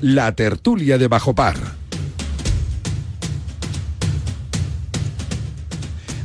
[0.00, 1.77] La tertulia de Bajo Par.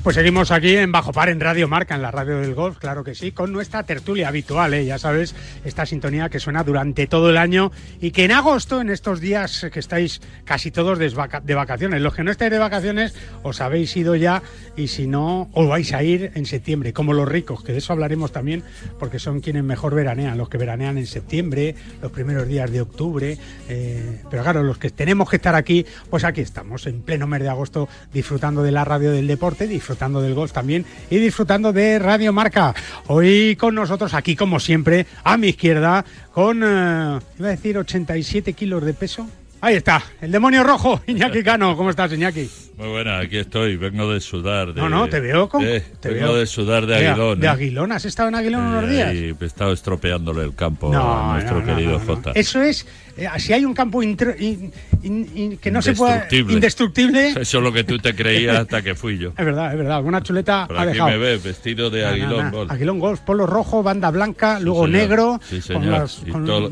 [0.04, 3.05] Pues seguimos aquí en Bajo Par, en Radio Marca, en la radio del golf, claro
[3.05, 4.84] que sí, con nuestra tertulia habitual, ¿eh?
[4.84, 5.34] ya sabes,
[5.64, 7.71] esta sintonía que suena durante todo el año
[8.02, 11.08] y que en agosto, en estos días que estáis casi todos de,
[11.55, 14.44] vacaciones, los que no estáis de vacaciones os habéis ido ya
[14.76, 17.94] y si no, os vais a ir en septiembre, como los ricos, que de eso
[17.94, 18.62] hablaremos también,
[18.99, 23.38] porque son quienes mejor veranean, los que veranean en septiembre, los primeros días de octubre,
[23.70, 27.41] eh, pero claro, los que tenemos que estar aquí, pues aquí estamos, en pleno mes
[27.41, 31.71] de agosto, disfrutando de la radio del deporte, disfrutando disfrutando del golf también y disfrutando
[31.71, 32.73] de Radio Marca.
[33.07, 38.53] Hoy con nosotros aquí, como siempre, a mi izquierda, con, eh, iba a decir, 87
[38.53, 39.27] kilos de peso.
[39.61, 41.77] Ahí está, el demonio rojo, Iñaki Cano.
[41.77, 42.49] ¿Cómo estás, Iñaki?
[42.77, 44.73] Muy buena, aquí estoy, vengo de sudar.
[44.73, 45.66] De, no, no, te veo como.
[45.66, 47.40] te vengo de sudar de Aguilón.
[47.40, 47.50] ¿De, ¿eh?
[47.50, 47.91] Aguilón?
[47.91, 49.14] ¿Has estado en Aguilón unos días?
[49.14, 52.31] Y he estado estropeándole el campo a nuestro querido Jota.
[52.34, 57.72] Eso es eh, si hay un campo que no se puede indestructible eso es lo
[57.72, 60.81] que tú te creías hasta que fui yo es verdad es verdad alguna chuleta ha
[60.81, 64.88] aquí dejado me ves vestido de Aguilón Golf Aguilón Golf polo rojo banda blanca luego
[64.88, 66.09] negro sí señor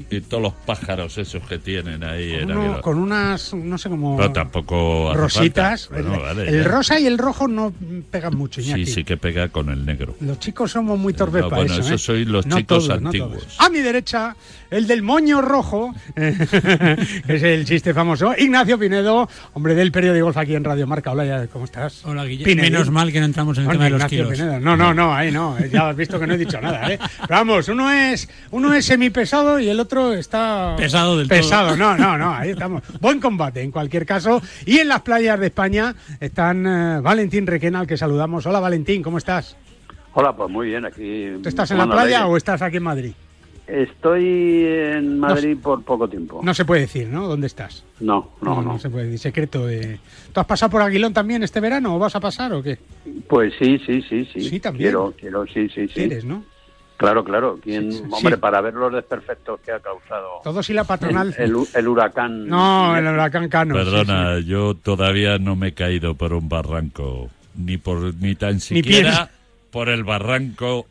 [0.10, 4.18] y, todos los pájaros esos que tienen ahí con, en con unas no sé cómo
[4.18, 7.74] pero tampoco rositas el, rosa y el rojo no
[8.10, 11.64] pegan mucho sí sí que pega con el negro los chicos somos muy torpes para
[11.64, 11.98] bueno eso, ¿eh?
[11.98, 14.36] sois los chicos antiguos a mi derecha
[14.72, 20.38] el del moño rojo, que es el chiste famoso, Ignacio Pinedo, hombre del periódico Golf
[20.38, 21.12] aquí en Radio Marca.
[21.12, 22.06] Hola, ¿cómo estás?
[22.06, 22.62] Hola, Guillermo.
[22.62, 24.40] Menos mal que no entramos en el tema de los kilos.
[24.40, 27.00] No, no, no, ahí no, ya has visto que no he dicho nada, ¿eh?
[27.28, 30.76] vamos, uno es, uno es semipesado y el otro está...
[30.78, 32.82] Pesado del Pesado, no, no, no, ahí estamos.
[33.02, 34.42] Buen combate, en cualquier caso.
[34.66, 35.81] Y en las playas de España
[36.20, 38.46] están eh, Valentín Requena, al que saludamos.
[38.46, 39.58] Hola, Valentín, ¿cómo estás?
[40.14, 41.32] Hola, pues muy bien, aquí...
[41.42, 43.14] ¿Tú estás en la playa o estás aquí en Madrid?
[43.68, 46.42] Estoy en Madrid por poco tiempo.
[46.44, 47.28] No se puede decir, ¿no?
[47.28, 47.86] ¿Dónde estás?
[48.02, 48.74] No, no, no.
[48.74, 49.20] No, se puede decir.
[49.20, 50.00] Secreto de...
[50.34, 52.80] ¿Tú has pasado por Aguilón también este verano o vas a pasar o qué?
[53.30, 54.42] Pues sí, sí, sí, sí.
[54.42, 54.90] Sí, también.
[54.90, 55.94] Quiero, quiero, sí, sí, sí.
[55.94, 56.44] ¿Quieres, no?
[57.02, 57.60] Claro, claro.
[57.64, 60.42] ¿Quién, hombre, para ver los desperfectos que ha causado.
[60.44, 61.34] Todos y la patronal.
[61.36, 62.48] El, huracán.
[62.48, 63.74] No, el huracán Cano.
[63.74, 67.32] Perdona, yo todavía no me he caído por un barranco.
[67.56, 69.32] Ni por ni tan siquiera
[69.72, 70.86] por el barranco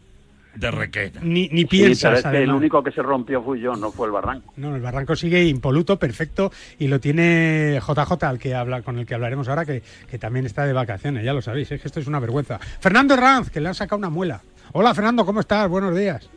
[0.57, 1.21] de Requena.
[1.23, 2.25] Ni, ni piensas.
[2.25, 4.53] el único que se rompió fui yo, no fue el barranco.
[4.57, 6.51] No, el barranco sigue impoluto, perfecto,
[6.81, 10.45] y lo tiene JJ, al que habla, con el que hablaremos ahora, que, que también
[10.45, 12.59] está de vacaciones, ya lo sabéis, es que esto es una vergüenza.
[12.59, 14.43] Fernando Herranz, que le han sacado una muela.
[14.73, 15.69] Hola, Fernando, ¿cómo estás?
[15.69, 16.29] Buenos días.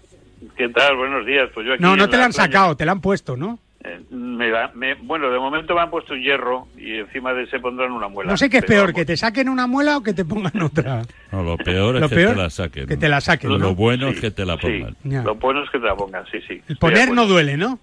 [0.58, 0.96] ¿Qué tal?
[0.98, 1.50] Buenos días.
[1.54, 3.60] Pues yo aquí no, no te la han sacado, te la han puesto, ¿no?
[3.84, 7.92] Eh, me, bueno, de momento me han puesto un hierro y encima de ese pondrán
[7.92, 8.32] una muela.
[8.32, 11.04] No sé qué es peor, que te saquen una muela o que te pongan otra.
[11.32, 12.88] No, lo peor es que te la saquen.
[12.88, 13.60] Que te la saquen.
[13.60, 14.96] Lo, bueno es que te la pongan.
[15.04, 16.62] Lo bueno es que te la pongan, sí, sí.
[16.68, 17.80] El poner no duele, ¿no?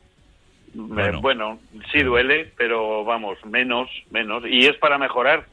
[0.73, 1.59] Bueno.
[1.93, 4.45] sí duele, pero vamos, menos, menos.
[4.47, 5.45] Y es para mejorar.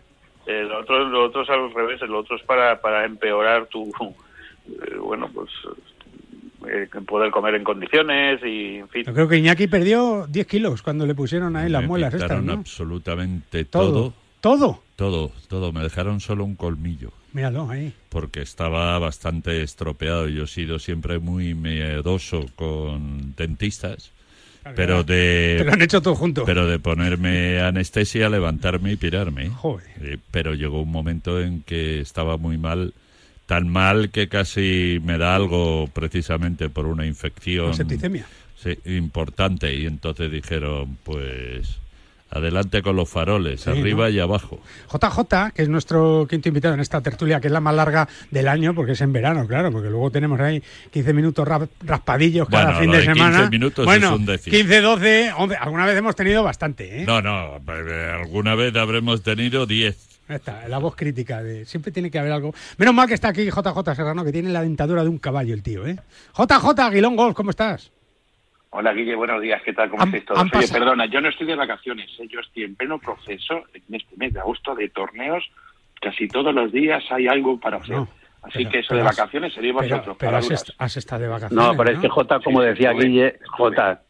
[0.46, 3.92] El otro, lo otro es al revés, el otro es para, para empeorar tu.
[4.68, 5.50] Eh, bueno, pues
[6.70, 9.04] eh, poder comer en condiciones y en fin.
[9.06, 12.54] Yo creo que Iñaki perdió 10 kilos cuando le pusieron ahí las muelas estas, ¿no?
[12.54, 14.14] absolutamente todo.
[14.42, 14.84] ¿Todo?
[14.96, 15.72] Todo, todo.
[15.72, 17.12] Me dejaron solo un colmillo.
[17.34, 17.94] Míralo ahí.
[18.10, 20.28] Porque estaba bastante estropeado.
[20.28, 24.12] Yo he sido siempre muy miedoso con dentistas.
[24.76, 25.56] Pero de.
[25.60, 26.46] Te lo han hecho todo junto.
[26.46, 29.50] Pero de ponerme anestesia, levantarme y pirarme.
[29.50, 29.86] Joder.
[30.02, 32.94] Eh, pero llegó un momento en que estaba muy mal
[33.48, 38.28] tan mal que casi me da algo precisamente por una infección septicemia
[38.58, 39.74] sí, importante.
[39.74, 41.78] Y entonces dijeron pues
[42.30, 44.60] adelante con los faroles arriba y abajo.
[44.92, 48.50] JJ que es nuestro quinto invitado en esta tertulia que es la más larga del
[48.50, 51.48] año porque es en verano claro porque luego tenemos ahí 15 minutos
[51.82, 53.38] raspadillos cada fin de, semana.
[53.38, 57.06] 15 minutos bueno es un 15 12 alguna vez hemos tenido bastante ¿eh?
[57.06, 62.12] no no eh, alguna vez habremos tenido 10 Está, la voz crítica de siempre tiene
[62.12, 62.54] que haber algo.
[62.78, 65.64] Menos mal que está aquí JJ Serrano, que tiene la dentadura de un caballo el
[65.64, 65.96] tío, ¿eh?
[66.38, 67.92] JJ Aguilón Golf, ¿cómo estás?
[68.70, 69.90] Hola Guille, buenos días, ¿qué tal?
[69.90, 70.42] ¿Cómo estáis todos?
[70.54, 72.28] Oye, perdona, yo no estoy de vacaciones, ¿eh?
[72.30, 75.44] yo estoy en pleno proceso en este mes de agosto de torneos,
[76.02, 77.98] casi todos los días hay algo para hacer.
[78.44, 80.16] Así que eso de vacaciones sería vosotros.
[80.20, 81.66] Pero, has, estado de vacaciones.
[81.66, 84.02] No, pero es que J, como decía Guille, J,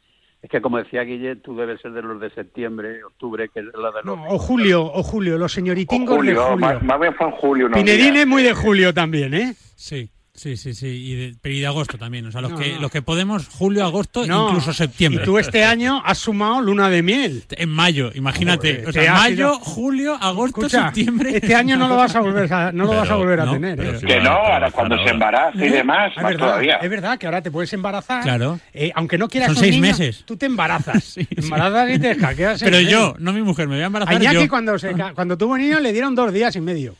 [0.47, 3.65] es que como decía Guille, tú debes ser de los de septiembre, octubre, que es
[3.65, 4.05] la de los...
[4.05, 6.57] No, o julio, o julio, los señoritingos de julio.
[6.57, 7.69] Más, bien fue en julio.
[7.71, 9.53] Pinedín es muy de julio también, ¿eh?
[9.75, 10.09] Sí.
[10.37, 10.87] Sí, sí, sí.
[10.87, 12.27] Y de, y de agosto también.
[12.27, 15.23] O sea, los, que, los que podemos, julio, agosto, incluso septiembre.
[15.23, 17.43] Y tú este año has sumado luna de miel.
[17.49, 18.85] En mayo, imagínate.
[18.85, 21.37] o sea, mayo, julio, agosto, septiembre.
[21.37, 23.79] Este año no lo vas a volver a, no lo vas a, volver a tener.
[23.79, 23.99] ¿eh?
[24.05, 26.75] que no, ahora cuando se embaraza y demás, es verdad, todavía.
[26.75, 28.21] Es verdad que ahora te puedes embarazar.
[28.21, 28.59] Claro.
[28.73, 30.23] Eh, aunque no quieras Son seis meses.
[30.23, 31.03] Tú te embarazas.
[31.15, 32.61] sí, embarazas y te escaqueas.
[32.61, 34.15] Pero yo, no mi mujer, me voy a embarazar.
[34.15, 34.47] A yo.
[34.47, 34.75] cuando,
[35.15, 36.95] cuando tuvo niño le dieron dos días y medio.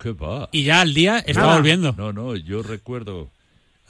[0.00, 0.48] ¿Qué va?
[0.50, 1.94] Y ya al día estaba volviendo.
[1.96, 3.30] No, no, yo recuerdo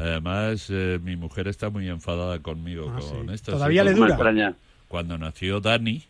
[0.01, 3.53] Además, eh, mi mujer está muy enfadada conmigo ah, con esto.
[3.53, 4.55] ¿Todavía le dura?
[4.89, 6.03] Cuando nació Dani,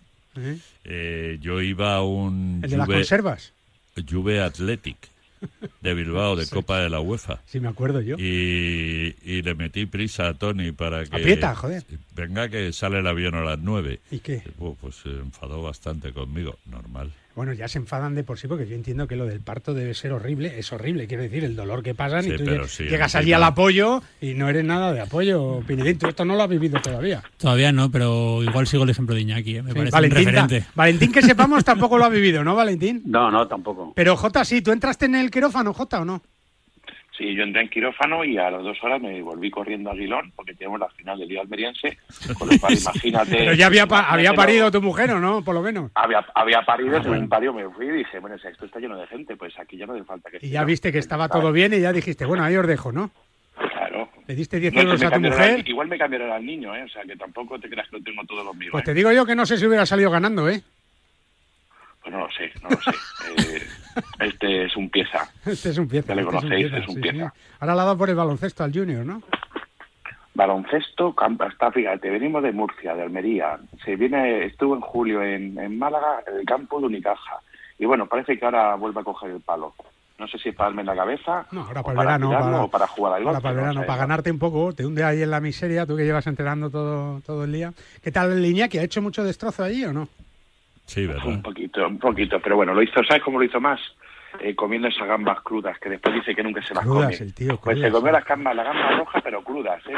[0.84, 2.60] eh, yo iba a un...
[2.62, 3.52] ¿El de las conservas?
[4.08, 4.96] Juve Athletic
[5.80, 7.40] de Bilbao, de Copa de la UEFA.
[7.46, 8.16] Sí, me acuerdo yo.
[8.18, 11.16] Y, le metí prisa a Tony para que...
[11.16, 11.84] Aprieta, joder.
[12.14, 14.00] Venga, que sale el avión a las nueve.
[14.10, 14.42] ¿Y qué?
[14.80, 17.12] pues se enfadó bastante conmigo, normal.
[17.36, 19.94] Bueno, ya se enfadan de por sí porque yo entiendo que lo del parto debe
[19.94, 20.58] ser horrible.
[20.58, 24.34] Es horrible, quiero decir, el dolor que pasan y tú llegas allí al apoyo y
[24.34, 25.60] no eres nada de apoyo.
[25.66, 27.22] Pinedín, esto no lo has vivido todavía.
[27.38, 29.62] Todavía no, pero igual sigo el ejemplo de Iñaki, ¿eh?
[29.62, 30.66] me parece Valentín, un referente.
[30.74, 33.02] Valentín, que sepamos, tampoco lo ha vivido, ¿no, Valentín?
[33.06, 33.92] No, no, tampoco.
[33.94, 36.22] Pero Jota, sí, ¿tú entraste en el quirófano, Jota, o no?
[37.20, 40.32] Sí, yo entré en quirófano y a las dos horas me volví corriendo a Aguilón
[40.34, 41.98] porque tenemos la final del Día Almeriense.
[42.38, 43.36] Con lo cual, imagínate.
[43.36, 45.44] Pero ya había, había parido tu mujer, ¿o no?
[45.44, 45.90] Por lo menos.
[45.96, 49.06] Había, había parido, ah, un pario me fui y dije, bueno, esto está lleno de
[49.06, 50.38] gente, pues aquí ya no hace falta que.
[50.40, 53.10] Y ya viste que estaba todo bien y ya dijiste, bueno, ahí os dejo, ¿no?
[53.54, 54.08] Claro.
[54.26, 55.68] ¿Le diste 10 euros a tu mujer?
[55.68, 56.84] igual me cambiaron al niño, ¿eh?
[56.84, 58.70] O sea, que tampoco te creas que lo tengo todos los míos.
[58.72, 58.94] Pues te ¿eh?
[58.94, 60.62] digo yo que no sé si hubiera salido ganando, ¿eh?
[62.00, 62.90] Pues no lo sé, no lo sé.
[63.36, 63.62] Eh,
[64.18, 65.30] este es un pieza.
[65.46, 66.08] Este es un pieza.
[66.08, 67.34] Ya le este conocéis, es un pieza.
[67.58, 69.22] Ahora la dado por el baloncesto al Junior, ¿no?
[70.34, 71.14] Baloncesto,
[71.50, 73.58] está, fíjate, venimos de Murcia, de Almería.
[73.84, 77.40] Se viene, estuvo en julio en, en Málaga, en el campo de Unicaja.
[77.78, 79.74] Y bueno, parece que ahora vuelve a coger el palo.
[80.18, 81.46] No sé si es para darme en la cabeza.
[81.50, 82.30] No, ahora para el verano.
[82.30, 84.74] Para, o para jugar al Ahora para el verano, para ganarte un poco.
[84.74, 87.72] Te hunde ahí en la miseria, tú que llevas entrenando todo, todo el día.
[88.02, 88.78] ¿Qué tal el Iñaki?
[88.78, 90.08] ¿Ha hecho mucho destrozo allí o no?
[90.90, 91.24] Sí, ¿verdad?
[91.24, 92.40] Un poquito, un poquito.
[92.40, 93.80] Pero bueno, lo hizo, ¿sabes cómo lo hizo más?
[94.40, 97.14] Eh, comiendo esas gambas crudas, que después dice que nunca se las come.
[97.14, 99.92] El tío, pues se comió las gambas, la gamba roja, pero crudas, ¿eh?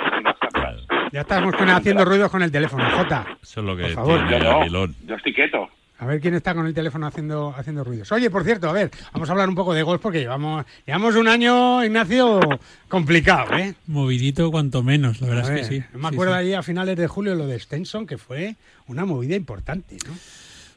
[1.10, 3.26] Ya estamos haciendo ruidos con el teléfono, Jota.
[3.42, 5.70] Eso es lo que por yo, yo estoy quieto.
[5.98, 8.10] A ver quién está con el teléfono haciendo, haciendo ruidos.
[8.12, 11.16] Oye, por cierto, a ver, vamos a hablar un poco de golf porque llevamos, llevamos
[11.16, 12.40] un año, Ignacio,
[12.88, 13.74] complicado, ¿eh?
[13.86, 15.84] Movidito cuanto menos, la verdad es que sí.
[15.94, 18.56] Me acuerdo ahí a finales de julio lo de Stenson, que fue
[18.88, 20.12] una movida importante, ¿no?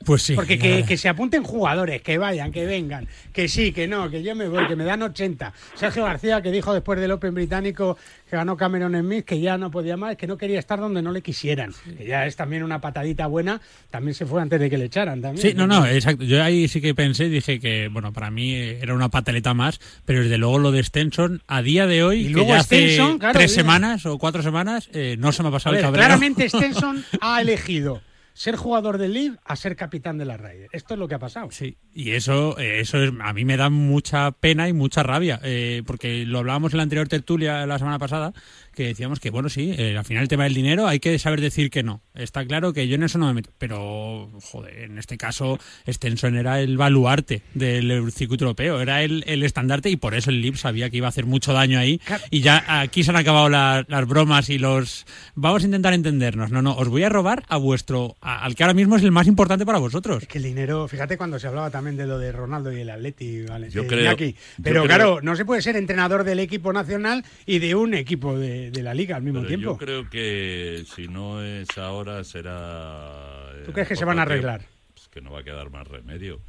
[0.06, 0.36] Pues sí.
[0.36, 4.36] Porque que, se apunten jugadores, que vayan, que vengan, que sí, que no, que yo
[4.36, 5.52] me voy, que me dan 80.
[5.74, 7.98] Sergio García, que dijo después del Open británico
[8.30, 11.12] que ganó Cameron Smith, que ya no podía más, que no quería estar donde no
[11.12, 11.74] le quisieran.
[11.98, 15.22] Que ya es también una patadita buena, también se fue antes de que le echaran
[15.22, 15.42] también.
[15.42, 16.24] Sí, no, no, exacto.
[16.24, 20.22] Yo ahí sí que pensé, dije que, bueno, para mí era una pataleta más, pero
[20.22, 23.00] desde luego lo de Stenson, a día de hoy, que ya hace
[23.34, 26.06] tres semanas o cuatro semanas, eh, no se me ha pasado el cabrero.
[26.06, 28.01] Claramente Stenson ha elegido
[28.36, 30.68] ser jugador del League a ser capitán de la Ryder.
[30.74, 31.50] Esto es lo que ha pasado.
[31.52, 35.40] Sí, y eso, eh, eso es, a mí me da mucha pena y mucha rabia,
[35.42, 38.34] eh, porque lo hablábamos en la anterior tertulia la semana pasada,
[38.75, 41.42] que decíamos que, bueno, sí, eh, al final el tema del dinero hay que saber
[41.42, 42.01] decir que no.
[42.13, 46.38] Está claro que yo en eso no me meto, pero, joder, en este caso, Stenson
[46.38, 50.89] era el baluarte del circuito europeo, era el, estandarte y por eso el LIB sabía
[50.89, 52.00] que iba a hacer mucho daño ahí.
[52.30, 55.06] Y ya aquí se han acabado las bromas y los.
[55.36, 56.51] Vamos a intentar entendernos.
[56.51, 58.18] No, no, os voy a robar a vuestro.
[58.22, 60.24] al que ahora mismo es el más importante para vosotros.
[60.24, 62.89] Es que el dinero, fíjate cuando se hablaba también de lo de Ronaldo y el
[62.89, 63.69] Atleti, ¿vale?
[63.69, 64.16] Yo creo.
[64.62, 68.64] Pero claro, no se puede ser entrenador del equipo nacional y de un equipo de
[68.71, 69.72] de, la liga al mismo tiempo.
[69.72, 73.51] Yo creo que si no es ahora será...
[73.65, 74.62] ¿Tú crees que se van a arreglar?
[74.93, 76.39] Pues que no va a quedar más remedio,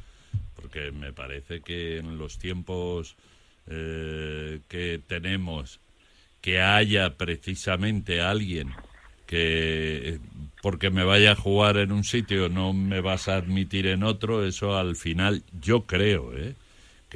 [0.55, 3.15] porque me parece que en los tiempos
[3.67, 5.79] eh, que tenemos
[6.41, 8.73] que haya precisamente alguien
[9.25, 10.19] que
[10.61, 14.45] porque me vaya a jugar en un sitio no me vas a admitir en otro,
[14.45, 16.55] eso al final yo creo, ¿eh?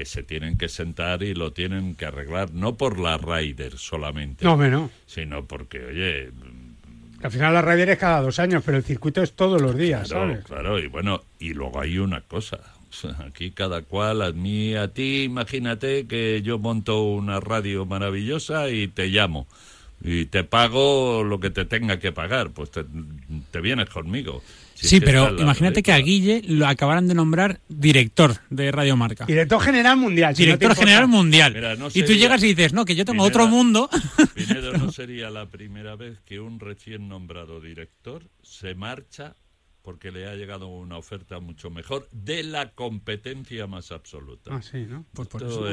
[0.01, 4.43] Que se tienen que sentar y lo tienen que arreglar, no por la Ryder solamente.
[4.43, 4.89] No, no.
[5.05, 6.31] Sino porque, oye...
[7.21, 10.09] Al final la Ryder es cada dos años, pero el circuito es todos los días,
[10.09, 12.61] claro, Claro, y bueno, y luego hay una cosa.
[13.23, 18.87] Aquí cada cual, a mí, a ti, imagínate que yo monto una radio maravillosa y
[18.87, 19.45] te llamo
[20.03, 22.85] y te pago lo que te tenga que pagar, pues te,
[23.51, 24.41] te vienes conmigo
[24.81, 29.25] sí, pero imagínate que a Guille lo acabaran de nombrar director de Radio Marca.
[29.25, 30.33] Director general mundial.
[30.33, 31.79] director general mundial.
[31.93, 33.89] y tú llegas y dices, no, que yo tengo otro mundo.
[34.35, 39.35] Pinedo no sería la primera vez que un recién nombrado director se marcha
[39.81, 44.51] porque le ha llegado una oferta mucho mejor de la competencia más absoluta.
[44.53, 45.05] Ah, sí, ¿no?
[45.13, 45.65] Pues por eso.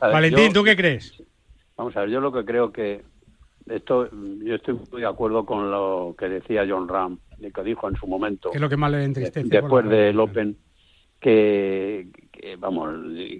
[0.00, 1.14] Valentín, ¿tú qué crees?
[1.76, 3.02] vamos a ver, yo lo que creo que
[3.68, 7.18] esto, yo estoy muy de acuerdo con lo que decía John Ram,
[7.54, 8.50] que dijo en su momento.
[8.50, 9.48] ¿Qué es lo que más le entristece?
[9.48, 10.56] Después del Open,
[11.20, 12.06] que,
[12.58, 12.94] vamos,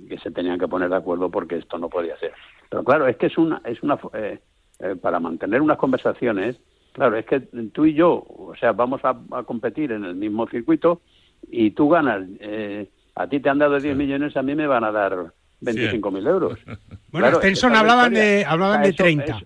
[0.08, 2.32] que se tenían que poner de acuerdo porque esto no podía ser.
[2.68, 4.40] Pero claro, es que es una, es una, eh,
[4.80, 6.56] eh, para mantener unas conversaciones,
[6.92, 7.40] claro, es que
[7.72, 11.02] tú y yo, o sea, vamos a, competir en el mismo circuito
[11.50, 14.84] y tú ganas, eh, a ti te han dado 10 millones, a mí me van
[14.84, 16.58] a dar 25.000 euros.
[17.12, 19.40] bueno, claro, hablaban de, hablaban de 30.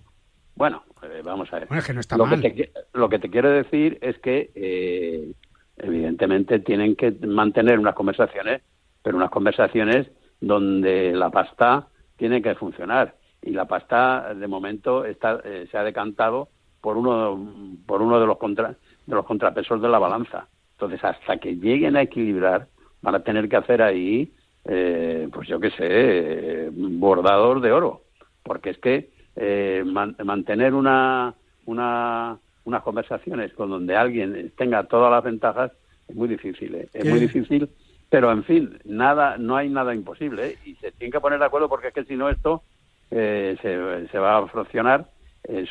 [0.61, 1.67] Bueno, eh, vamos a ver.
[1.69, 2.39] Bueno, que no está lo, mal.
[2.39, 5.33] Que te, lo que te quiero decir es que, eh,
[5.77, 8.61] evidentemente, tienen que mantener unas conversaciones,
[9.01, 10.05] pero unas conversaciones
[10.39, 13.15] donde la pasta tiene que funcionar.
[13.41, 16.49] Y la pasta, de momento, está, eh, se ha decantado
[16.79, 18.75] por uno, por uno de, los contra,
[19.07, 20.47] de los contrapesos de la balanza.
[20.73, 22.67] Entonces, hasta que lleguen a equilibrar,
[23.01, 24.31] van a tener que hacer ahí,
[24.63, 28.01] pues yo qué sé, bordador de oro.
[28.43, 31.33] Porque es que eh, mantener una,
[31.65, 35.71] una, unas conversaciones con donde alguien tenga todas las ventajas
[36.07, 36.89] es muy difícil, ¿eh?
[36.93, 37.69] es muy difícil,
[38.09, 40.57] pero en fin, nada, no hay nada imposible ¿eh?
[40.65, 42.63] y se tienen que poner de acuerdo porque es que si no esto
[43.09, 45.09] eh, se, se, va a fraccionar,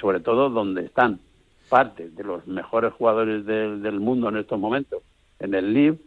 [0.00, 1.20] sobre todo donde están
[1.68, 5.02] parte de los mejores jugadores del, del mundo en estos momentos,
[5.38, 5.98] en el LIV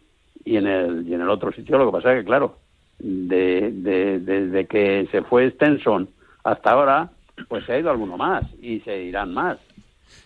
[0.46, 1.78] y en el, y en el otro sitio.
[1.78, 2.58] Lo que pasa es que, claro,
[3.00, 6.10] de, de, desde que se fue Stenson
[6.44, 7.10] hasta ahora,
[7.48, 9.58] pues se ha ido alguno más y se irán más.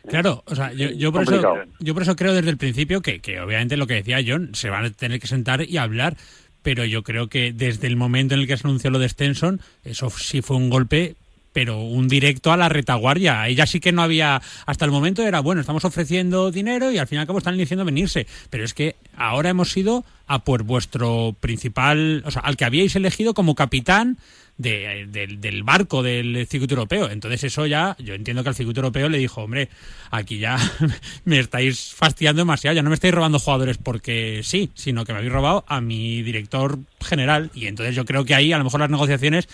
[0.08, 3.40] Claro, o sea, yo, por eso, yo por eso creo desde el principio que, que
[3.40, 6.16] obviamente lo que decía John, se van a tener que sentar y hablar,
[6.62, 9.62] pero yo creo que desde el momento en el que se anunció lo de Stenson,
[9.84, 11.16] eso sí fue un golpe
[11.58, 13.48] pero un directo a la retaguardia.
[13.48, 17.08] Ella sí que no había, hasta el momento era, bueno, estamos ofreciendo dinero y al
[17.08, 18.28] fin y al cabo están diciendo venirse.
[18.52, 22.96] Pero es que ahora hemos ido a por vuestro principal, o sea, al que habíais
[22.96, 24.20] elegido como capitán
[24.60, 27.10] del barco del circuito europeo.
[27.10, 29.70] Entonces eso ya, yo entiendo que al circuito europeo le dijo, hombre,
[30.12, 30.60] aquí ya
[31.26, 35.18] me estáis fastidiando demasiado, ya no me estáis robando jugadores porque sí, sino que me
[35.18, 37.50] habéis robado a mi director general.
[37.56, 39.48] Y entonces yo creo que ahí a lo mejor las negociaciones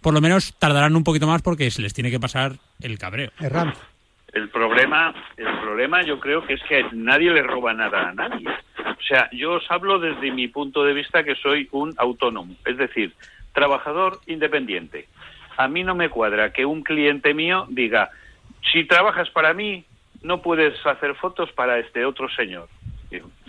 [0.00, 3.30] por lo menos tardarán un poquito más porque se les tiene que pasar el cabreo.
[4.32, 8.48] El problema, el problema yo creo que es que nadie le roba nada a nadie.
[8.48, 12.76] O sea, yo os hablo desde mi punto de vista que soy un autónomo, es
[12.76, 13.14] decir,
[13.52, 15.08] trabajador independiente.
[15.56, 18.10] A mí no me cuadra que un cliente mío diga,
[18.70, 19.84] si trabajas para mí,
[20.22, 22.68] no puedes hacer fotos para este otro señor.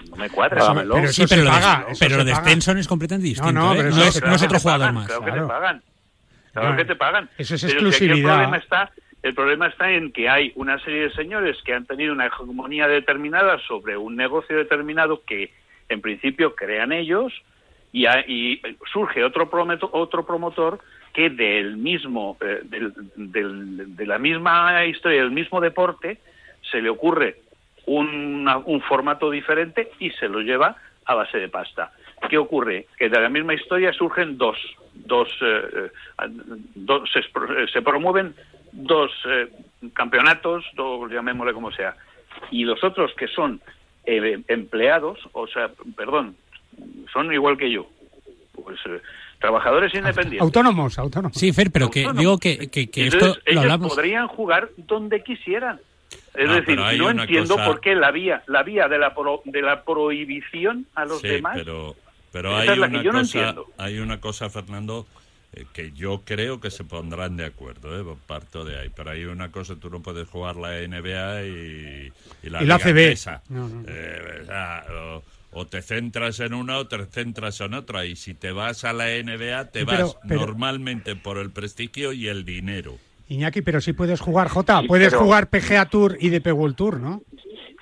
[0.10, 0.74] No me cuadra.
[0.74, 3.52] Pero, sí, pero, lo de, Stenson es completamente distinto.
[3.52, 3.90] No, no, ¿eh?
[3.92, 4.04] no,
[4.34, 5.08] es, otro jugador más.
[5.08, 5.84] Claro, que te pagan.
[6.60, 7.30] Claro que te pagan.
[7.38, 8.18] Eso es exclusividad.
[8.18, 11.86] el problema está el problema está en que hay una serie de señores que han
[11.86, 15.52] tenido una hegemonía determinada sobre un negocio determinado que
[15.90, 17.34] en principio crean ellos
[17.92, 18.62] y,
[18.94, 20.80] surge otro, prometo, otro promotor
[21.14, 26.20] que del mismo eh, del, de la misma historia del mismo deporte
[26.72, 27.38] se le ocurre
[27.88, 30.76] un formato diferente y se lo lleva
[31.06, 31.92] a base de pasta.
[32.28, 32.88] ¿Qué ocurre?
[32.98, 34.58] Que de la misma historia surgen dos,
[34.94, 35.92] dos, eh,
[36.26, 38.36] eh, se, promueven
[38.72, 39.12] dos
[39.94, 41.96] campeonatos, dos, llamémosle como sea,
[42.52, 43.62] y los otros que son
[44.06, 46.36] empleados, o sea, perdón,
[47.12, 47.88] son igual que yo.
[48.64, 49.02] Pues eh,
[49.40, 50.42] trabajadores independientes.
[50.42, 51.38] Autónomos, autónomos.
[51.38, 55.80] Sí, Fer, pero que digo que, que, esto ellos podrían jugar donde quisieran.
[56.36, 59.14] Es decir, no entiendo por qué la vía, la vía de la
[59.46, 61.58] de la prohibición a los demás.
[61.58, 61.96] Pero,
[62.32, 65.08] pero hay una cosa, hay una cosa, Fernando,
[65.52, 68.16] eh, que yo creo que se pondrán de acuerdo, ¿eh?
[68.28, 68.90] parto de ahí.
[68.96, 72.12] Pero hay una cosa, tú no puedes jugar la NBA y,
[72.44, 73.18] la, y la CB.
[73.88, 75.22] Eh,
[75.52, 78.06] o, te centras en una o te centras en otra.
[78.06, 82.46] Y si te vas a la NBA, te vas normalmente por el prestigio y el
[82.46, 82.98] dinero.
[83.28, 87.24] Iñaki, pero si puedes jugar J, puedes jugar PGA Tour y DP World Tour, ¿no?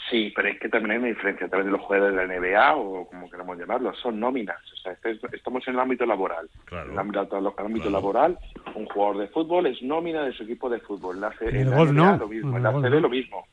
[0.09, 1.47] Sí, pero es que también hay una diferencia.
[1.51, 4.57] A de los jugadores de la NBA o como queramos llamarlo, son nóminas.
[4.73, 4.97] O sea,
[5.33, 6.49] estamos en el ámbito laboral.
[6.71, 8.37] en el ámbito, laboral,
[8.75, 11.19] un jugador de fútbol es nómina de su equipo de fútbol.
[11.19, 12.57] La, en la NBA, lo mismo.
[12.57, 13.45] En la CB lo mismo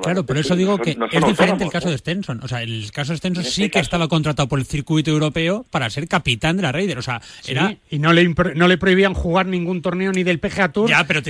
[0.00, 2.40] claro, por eso digo que es diferente el caso de Stenson.
[2.42, 5.90] O sea, el caso de Stenson sí que estaba contratado por el circuito europeo para
[5.90, 6.98] ser capitán de la Raider.
[6.98, 7.76] O sea, era...
[7.90, 10.88] Y no le, no le prohibían jugar ningún torneo ni del PGA Tour.
[10.88, 11.20] Ya, pero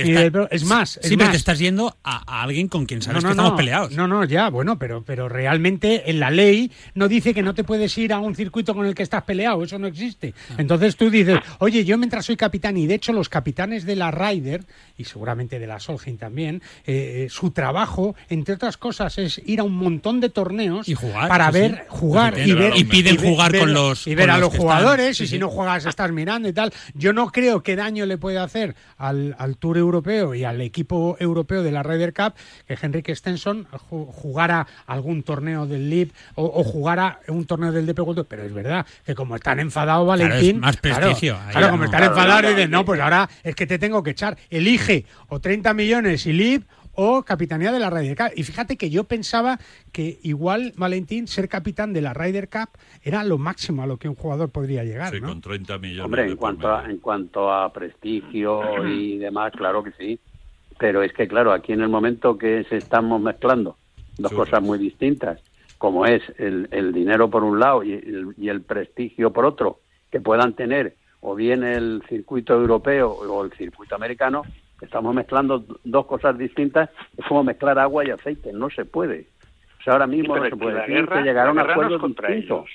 [0.49, 0.99] es más.
[1.01, 3.91] sí, pero te estás yendo a, alguien con quien sabes que estamos peleados.
[3.91, 7.63] No, no, ya, bueno, pero, pero realmente en la ley no dice que no te
[7.63, 9.63] puedes ir a un circuito con el que estás peleado.
[9.63, 10.33] Eso no existe.
[10.51, 10.55] Ah.
[10.57, 14.11] Entonces tú dices, oye, yo mientras soy capitán, y de hecho los capitanes de la
[14.11, 14.63] Ryder,
[14.97, 19.41] y seguramente de la Solheim también, eh, eh, su trabajo, entre entre otras cosas, es
[19.45, 22.75] ir a un montón de torneos y jugar, para ver, jugar y ver.
[22.75, 24.07] Y piden jugar con los.
[24.07, 26.71] Y ver a los, jugadores, y si no juegas, estás mirando y tal.
[26.93, 31.63] Yo no creo que daño le puede hacer al, Tour Europeo y al equipo europeo
[31.63, 32.33] de la Ryder Cup
[32.67, 38.25] que Henrik Stenson jugara algún torneo del LIB o, jugara un torneo del DP World
[38.27, 40.59] Pero es verdad que como están enfadados, Valentín.
[40.59, 41.37] más prestigio.
[41.51, 44.37] Claro, como están enfadados, dicen, no, pues ahora es que te tengo que echar.
[44.49, 46.63] Elige o 30 millones y LIB
[46.95, 48.31] o capitanía de la Ryder Cup.
[48.35, 49.59] Y fíjate que yo pensaba
[49.91, 52.69] que igual, Valentín, ser capitán de la Ryder Cup
[53.03, 55.13] era lo máximo a lo que un jugador podría llegar.
[55.13, 56.05] Sí, con 30 millones.
[56.05, 60.19] Hombre, en cuanto, a, en cuanto a prestigio y demás, claro que sí.
[60.77, 63.77] Pero es que, claro, aquí en el momento que se estamos mezclando
[64.17, 65.39] dos cosas muy distintas,
[65.77, 69.79] como es el, el dinero por un lado y el, y el prestigio por otro,
[70.11, 74.43] que puedan tener o bien el circuito europeo o el circuito americano,
[74.83, 79.27] estamos mezclando dos cosas distintas, es como mezclar agua y aceite, no se puede.
[79.79, 80.77] O sea, ahora mismo no se puede.
[80.77, 82.69] La guerra, que llegar a un acuerdo contra ellos.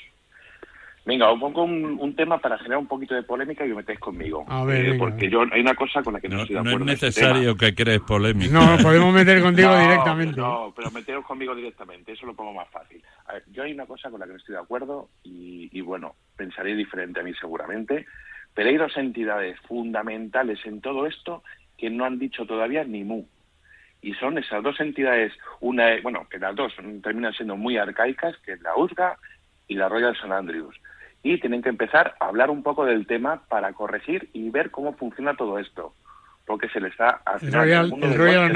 [1.09, 4.45] Venga, os pongo un, tema para generar un poquito de polémica y os metéis conmigo.
[4.47, 6.85] A ver, eh, porque yo hay una cosa con la que no, estoy de acuerdo.
[6.85, 8.53] No es necesario que crees polémica.
[8.53, 10.39] No, podemos meter contigo directamente.
[10.39, 13.03] No, pero meteros conmigo directamente, eso lo pongo más fácil.
[13.51, 16.75] yo hay una cosa con la que no estoy de acuerdo y, y bueno, pensaré
[16.75, 18.05] diferente a mí seguramente,
[18.53, 21.43] pero hay dos entidades fundamentales en todo esto
[21.79, 23.25] que no han dicho todavía ni mu.
[24.03, 28.53] Y son esas dos entidades, una, bueno, que las dos terminan siendo muy arcaicas, que
[28.53, 29.17] es la USGA
[29.67, 30.33] y la Royal St.
[30.33, 30.77] Andrews.
[31.23, 34.93] Y tienen que empezar a hablar un poco del tema para corregir y ver cómo
[34.93, 35.95] funciona todo esto
[36.49, 38.51] porque se le está el Royal, el Royal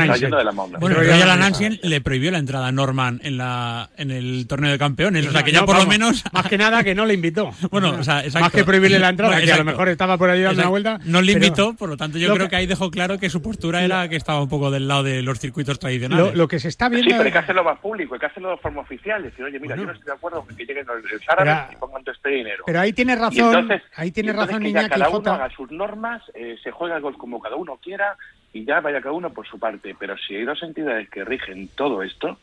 [0.80, 4.78] Bueno, el Anansian le prohibió la entrada a Norman en la en el torneo de
[4.78, 7.52] campeones, o sea que ya por lo menos más que nada que no le invitó.
[7.70, 10.40] bueno, o sea, más que prohibirle la entrada, que a lo mejor estaba por ahí
[10.40, 10.99] dando una vuelta.
[11.04, 12.56] No le invitó, por lo tanto yo creo que...
[12.56, 15.38] ahí dejó claro que su postura era que estaba un poco del lado de los
[15.38, 16.34] circuitos tradicionales.
[16.34, 18.52] Lo, que se está viendo Sí, pero hay que hacerlo más público, hay que hacerlo
[18.52, 21.28] de forma oficial, decir, "Oye, mira, yo no estoy de acuerdo con que lleguen los
[21.28, 25.11] árabes y pongan todo este dinero." Pero ahí tiene razón, ahí tiene razón Iñaki cada
[25.11, 28.16] uno haga sus normas, eh, se juega el gol como cada uno quiera
[28.52, 29.94] y ya vaya cada uno por su parte.
[29.98, 32.38] Pero si hay dos entidades que rigen todo esto,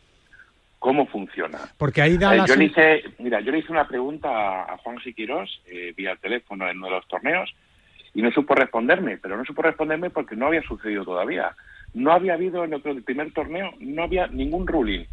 [0.79, 1.59] ¿cómo funciona?
[1.77, 4.99] Porque ahí da eh, yo le hice, Mira, yo le hice una pregunta a Juan
[4.99, 7.53] Siquirós eh, vía teléfono en uno de los torneos
[8.13, 11.55] y no supo responderme, pero no supo responderme porque no había sucedido todavía.
[11.93, 15.05] No había habido en otro, el primer torneo, no había ningún ruling.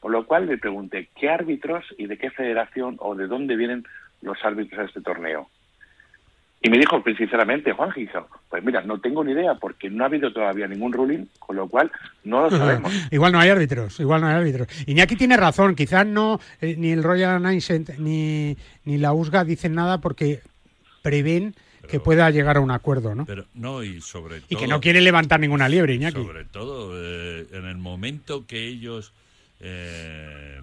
[0.00, 3.84] Por lo cual le pregunté, ¿qué árbitros y de qué federación o de dónde vienen
[4.22, 5.48] los árbitros a este torneo?
[6.60, 10.02] Y me dijo, pues, sinceramente, Juan Gizo, pues mira, no tengo ni idea porque no
[10.02, 11.90] ha habido todavía ningún ruling, con lo cual
[12.24, 12.92] no lo sabemos.
[13.12, 14.68] igual no hay árbitros, igual no hay árbitros.
[14.86, 17.60] Iñaki tiene razón, quizás no, eh, ni el Royal Nine
[17.98, 20.40] ni, ni la USGA dicen nada porque
[21.02, 21.54] prevén
[21.88, 23.24] que pueda llegar a un acuerdo, ¿no?
[23.24, 24.46] Pero no, y sobre todo...
[24.50, 26.22] Y que no quiere levantar ninguna liebre, Iñaki.
[26.22, 29.12] Sobre todo, eh, en el momento que ellos
[29.60, 30.60] eh,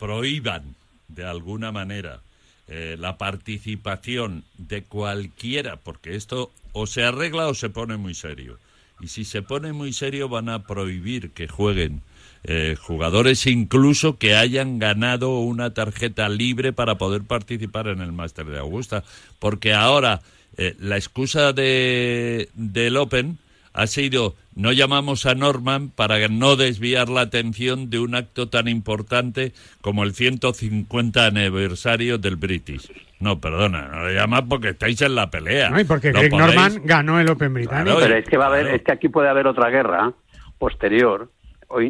[0.00, 0.74] prohíban,
[1.08, 2.20] de alguna manera,
[2.68, 8.58] eh, la participación de cualquiera, porque esto o se arregla o se pone muy serio.
[9.00, 12.02] Y si se pone muy serio van a prohibir que jueguen
[12.46, 18.46] eh, jugadores incluso que hayan ganado una tarjeta libre para poder participar en el Máster
[18.46, 19.04] de Augusta.
[19.38, 20.20] Porque ahora
[20.56, 23.38] eh, la excusa de, del Open
[23.72, 28.68] ha sido no llamamos a Norman para no desviar la atención de un acto tan
[28.68, 32.92] importante como el 150 aniversario del British.
[33.20, 35.70] No, perdona, no le llamas porque estáis en la pelea.
[35.70, 37.96] No, y porque Greg Norman ganó el Open británico.
[38.00, 40.12] pero es que va a haber, es que aquí puede haber otra guerra
[40.58, 41.30] posterior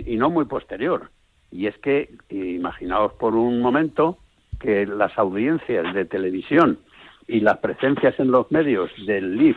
[0.06, 1.10] y no muy posterior.
[1.50, 4.18] Y es que imaginaos por un momento
[4.58, 6.78] que las audiencias de televisión
[7.28, 9.56] y las presencias en los medios del LIF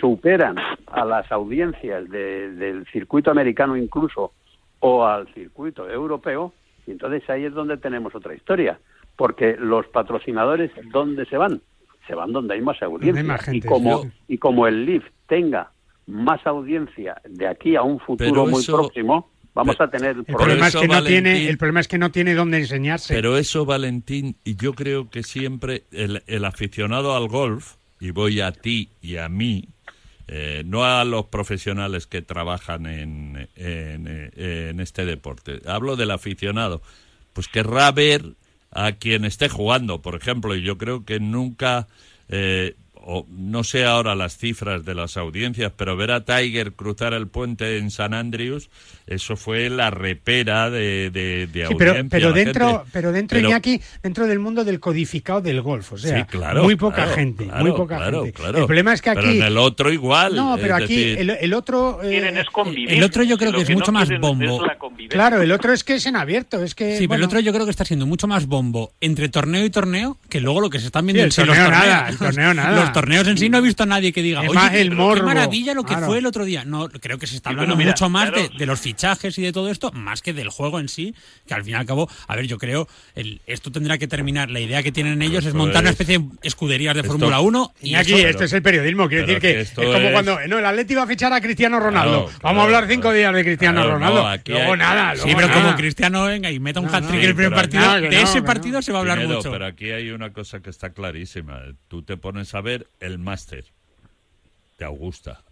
[0.00, 4.32] superan a las audiencias del circuito americano incluso
[4.80, 6.52] o al circuito europeo,
[6.86, 8.78] y entonces ahí es donde tenemos otra historia,
[9.16, 11.60] porque los patrocinadores, ¿dónde se van?
[12.08, 13.38] Se van donde hay más audiencia.
[13.52, 15.70] y, como, y como el LIF tenga
[16.06, 20.76] más audiencia de aquí a un futuro muy próximo, vamos a tener el problema es
[20.76, 24.56] que no tiene el problema es que no tiene dónde enseñarse pero eso Valentín y
[24.56, 29.28] yo creo que siempre el, el aficionado al golf y voy a ti y a
[29.28, 29.68] mí,
[30.26, 36.82] eh, no a los profesionales que trabajan en, en, este deporte, hablo del aficionado,
[37.32, 38.34] pues querrá ver
[38.72, 41.86] a quien esté jugando, por ejemplo, y yo creo que nunca
[42.28, 47.14] eh, o no sé ahora las cifras de las audiencias, pero ver a Tiger cruzar
[47.14, 48.70] el puente en San Andrews,
[49.06, 54.38] eso fue la repera de, de, sí, Pero, pero dentro, pero dentro Iñaki, dentro del
[54.38, 56.26] mundo del codificado del golf, o sea,
[56.62, 58.32] muy poca gente, muy poca gente.
[58.38, 59.20] El problema es que aquí.
[59.20, 60.36] Pero en el otro igual.
[60.36, 62.02] No, pero aquí el, otro.
[62.02, 62.32] Eh,
[62.88, 64.62] el otro yo creo que, es mucho más bombo.
[65.08, 66.98] Claro, el otro es que es en abierto, es que...
[66.98, 69.70] Sí, pero el otro yo creo que está siendo mucho más bombo entre torneo y
[69.70, 71.70] torneo que luego lo que se están viendo en sí, los torneos.
[71.70, 72.80] Nada, el torneo nada.
[72.80, 75.14] Los torneos en sí no he visto a nadie que diga, oye, más el morbo,
[75.14, 76.64] qué maravilla lo que fue el otro día.
[76.64, 79.70] No, creo que se está hablando mucho más de, de, los fichajes y de todo
[79.70, 81.14] esto, más que del juego en sí,
[81.46, 84.50] que al fin y al cabo, a ver, yo creo, el, esto tendrá que terminar,
[84.50, 87.74] la idea que tienen ellos es montar una especie de escuderías de Fórmula 1.
[87.82, 90.94] Y, aquí, esto es el periodismo, quiero decir que, es como cuando, no, el Atleti
[90.94, 92.30] va a fichar a Cristiano Ronaldo.
[92.42, 94.26] Vamos a hablar cinco días de Cristiano Ronaldo.
[94.46, 98.00] luego nada, Sí, pero como Cristiano venga y meta un hat-trick en el primer partido,
[98.00, 99.50] de ese partido se va a hablar mucho.
[99.50, 101.62] Pero aquí hay una cosa que está clarísima.
[101.88, 103.64] Tú te pones a ver el Master
[104.78, 105.42] de Augusta,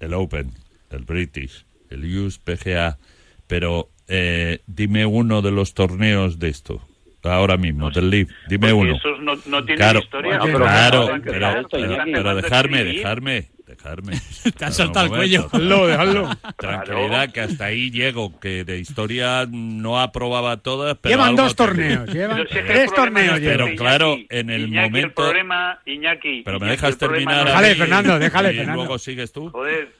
[0.00, 0.52] el Open,
[0.90, 2.98] el British, el US PGA,
[3.46, 6.87] pero eh, dime uno de los torneos de esto.
[7.22, 8.94] Ahora mismo, del Leaf, dime uno.
[8.96, 10.38] Esos no, no tienen claro, historia.
[10.38, 14.12] Bueno, claro, pero, pero, pero dejarme, dejarme, dejarme.
[14.56, 15.42] Te has saltado el cuello.
[15.52, 16.30] Déjalo, déjalo.
[16.56, 20.96] Tranquilidad, que hasta ahí llego, que de historia no aprobaba todas.
[21.00, 23.40] Pero llevan dos torneos, llevan tres torneos.
[23.40, 25.06] Pero claro, en el Iñaki, momento.
[25.08, 26.42] El problema, Iñaki.
[26.44, 27.38] Pero me Iñaki, dejas terminar.
[27.38, 28.82] No déjale, Fernando, déjale, y Fernando.
[28.82, 29.50] luego sigues tú.
[29.50, 29.92] Joder.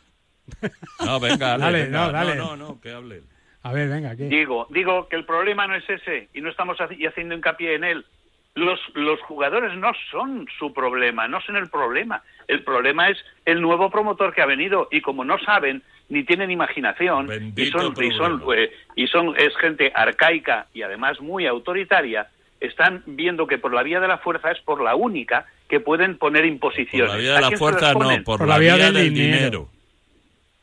[1.05, 2.07] No, venga, dale, Dale, venga.
[2.07, 2.35] no, dale.
[2.37, 3.23] no, no, que hable.
[3.63, 4.25] A ver, venga, aquí.
[4.25, 8.05] Digo, digo que el problema no es ese y no estamos haciendo hincapié en él.
[8.55, 12.23] Los, los jugadores no son su problema, no son el problema.
[12.49, 16.51] El problema es el nuevo promotor que ha venido y como no saben ni tienen
[16.51, 22.29] imaginación y son, y son, eh, y son es gente arcaica y además muy autoritaria,
[22.61, 26.17] están viendo que por la vía de la fuerza es por la única que pueden
[26.17, 27.11] poner imposiciones.
[27.11, 29.69] Por la vía de la fuerza no, por, la, vía, del, dinero.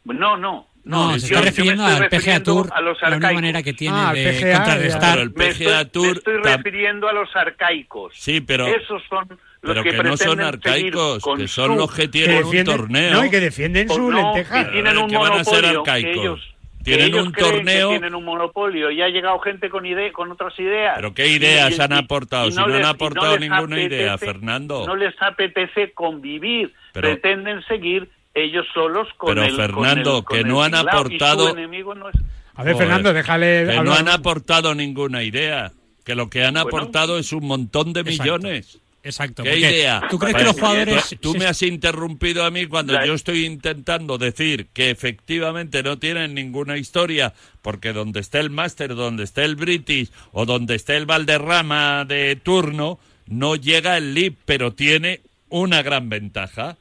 [0.04, 3.98] No, no, no, se está refiriendo al PGA Tour, a los la manera que tiene
[4.00, 5.12] Ah, de PGA, contrarrestar.
[5.18, 8.14] Pero el Me PGA estoy, Tour me estoy refiriendo a los arcaicos.
[8.16, 11.72] Sí, pero Esos son los pero que, que no son pretenden seguir arcaicos, que son
[11.72, 13.14] su- los que Que tienen un defienden- torneo.
[13.14, 14.66] No, y que defienden Pues su no, lenteja.
[14.66, 16.14] que tienen un que van a ser monopolio, arcaicos.
[16.14, 16.52] que ellos-
[16.84, 20.12] Tienen que ellos un que torneo- tienen un monopolio y ha llegado gente con ide
[20.12, 20.94] con otras ideas.
[20.98, 23.82] Pero qué ideas Y- han y- aportado, y si no han les- aportado les ninguna
[23.82, 24.86] idea, apetece- Fernando.
[24.86, 30.24] No les apetece convivir, Pero- pretenden seguir ellos solos con Pero, el con Fernando, el-
[30.26, 32.16] con que el no han su aportado- enemigo no es-
[32.58, 35.72] A ver, Joder, Fernando, déjale Que no han aportado ninguna idea.
[36.06, 36.68] Que lo que han Bueno.
[36.68, 38.24] aportado es un montón de Exacto.
[38.24, 38.78] millones.
[39.04, 39.44] Exacto.
[39.44, 40.02] ¿Qué porque idea?
[40.10, 41.10] ¿Tú crees que los jugadores...
[41.22, 45.84] Tú, tú me has interrumpido a mí cuando La- yo estoy intentando decir que efectivamente
[45.84, 50.76] no tienen ninguna historia, porque donde esté el Master, donde esté el British o donde
[50.76, 56.78] esté el Valderrama de turno, no llega el Leap, pero tiene una gran ventaja.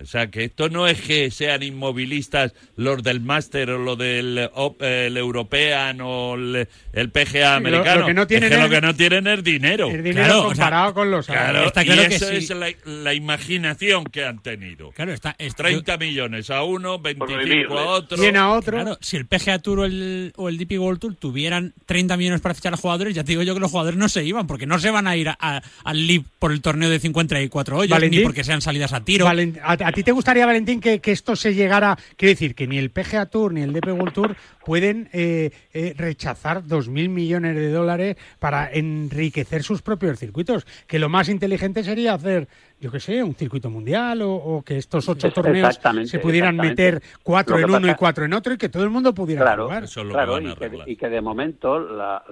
[0.00, 4.50] O sea, que esto no es que sean inmovilistas los del Master o lo del
[4.54, 8.00] op- el European o el, el PGA lo- americano.
[8.00, 9.88] lo que no tienen es que lo que no tienen es dinero.
[9.88, 12.36] El dinero Claro, o sea, comparado con los Claro, Está y claro que eso sí.
[12.36, 14.90] es la, la imaginación que han tenido.
[14.90, 17.78] Claro, está, es- 30 millones a uno, 25 vivirle.
[17.78, 18.18] a otro.
[18.18, 18.72] Tiene a otro.
[18.76, 22.40] Claro, si el PGA Tour o el, o el DP World Tour tuvieran 30 millones
[22.40, 24.66] para fichar a jugadores, ya te digo yo que los jugadores no se iban, porque
[24.66, 27.90] no se van a ir a- a- al LIB por el torneo de 54 hoyos,
[27.90, 28.20] Valentín.
[28.20, 29.24] ni porque sean salidas a tiro.
[29.26, 31.96] Valen- ¿A, a ti te gustaría, Valentín, que, que esto se llegara?
[32.16, 35.94] Quiero decir, que ni el PGA Tour ni el DP World Tour pueden eh, eh,
[35.96, 40.66] rechazar 2.000 millones de dólares para enriquecer sus propios circuitos.
[40.86, 42.48] Que lo más inteligente sería hacer,
[42.80, 47.02] yo qué sé, un circuito mundial o, o que estos ocho torneos se pudieran meter
[47.22, 49.84] cuatro en uno y cuatro en otro y que todo el mundo pudiera Claro, jugar.
[49.84, 50.88] Eso es lo claro, que van a y, que, arreglar.
[50.88, 52.22] y que de momento la-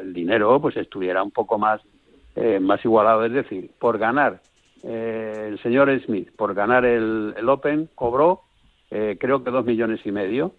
[0.00, 1.80] el dinero pues estuviera un poco más
[2.36, 4.40] eh, más igualado, es decir, por ganar
[4.82, 8.42] eh, el señor Smith, por ganar el, el Open cobró
[8.90, 10.52] eh, creo que dos millones y medio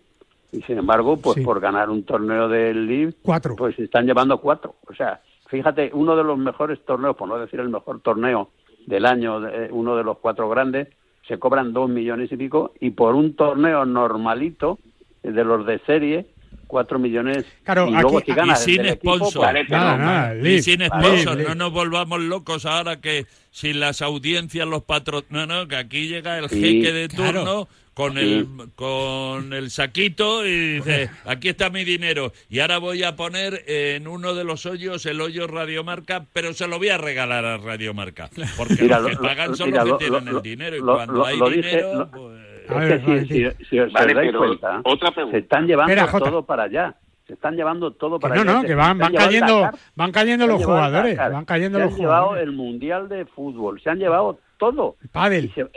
[0.52, 1.42] y sin embargo pues Sí.
[1.44, 3.56] por ganar un torneo del Live Cuatro.
[3.56, 7.38] pues se están llevando cuatro, o sea, fíjate uno de los mejores torneos, por no
[7.40, 8.50] decir el mejor torneo
[8.86, 9.40] del año,
[9.72, 10.88] uno de los cuatro grandes
[11.28, 14.80] se cobran dos millones y pico y por un torneo normalito
[15.24, 16.26] eh, de los de serie
[16.70, 19.54] cuatro millones Claro, y luego aquí- si ganas y sin equipo, sponsor.
[19.70, 24.68] Nada, no, nada, Y sin sponsor, no nos volvamos locos ahora que sin las audiencias,
[24.68, 25.26] los patrón...
[25.30, 27.40] No, no, que aquí llega el Sí, jeque de claro.
[27.44, 28.20] turno con Sí.
[28.20, 33.64] el con el saquito y dice, aquí está mi dinero y ahora voy a poner
[33.68, 37.58] en uno de los hoyos el hoyo Radiomarca, pero se lo voy a regalar a
[37.58, 40.38] Radiomarca, porque Mira, los que lo- pagan lo- son mira, los lo- que tienen lo-
[40.38, 42.49] el dinero y lo- cuando lo- hay dinero, pues...
[42.70, 45.38] A Es ver, que si, si- si os Vale, dais cuenta, otra pregunta.
[45.38, 46.96] se están llevando Espera, todo para allá.
[47.28, 48.54] Se están llevando todo Que para no, allá.
[48.54, 51.46] no, Se- que van, van llevado el cayendo, Dakar, van cayendo los jugadores, Dakar, van
[51.46, 54.96] cayendo se los han llevado el Mundial de Fútbol, se han llevado todo.
[55.02, 55.46] El pádel.
[55.46, 55.68] Y se,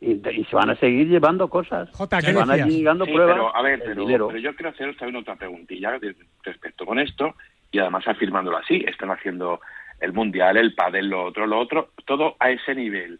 [0.00, 1.88] y, se van a seguir llevando cosas.
[1.92, 3.34] Jota, ¿qué se van a llegando Sí, pruebas.
[3.34, 4.26] pero a ver, pero, dinero.
[4.28, 5.98] pero yo quiero haceros también otra preguntilla
[6.42, 7.34] respecto con esto
[7.70, 8.84] y además afirmándolo así.
[8.86, 9.60] Están haciendo
[10.00, 13.18] el mundial, el pádel, lo otro, lo otro, todo a ese nivel.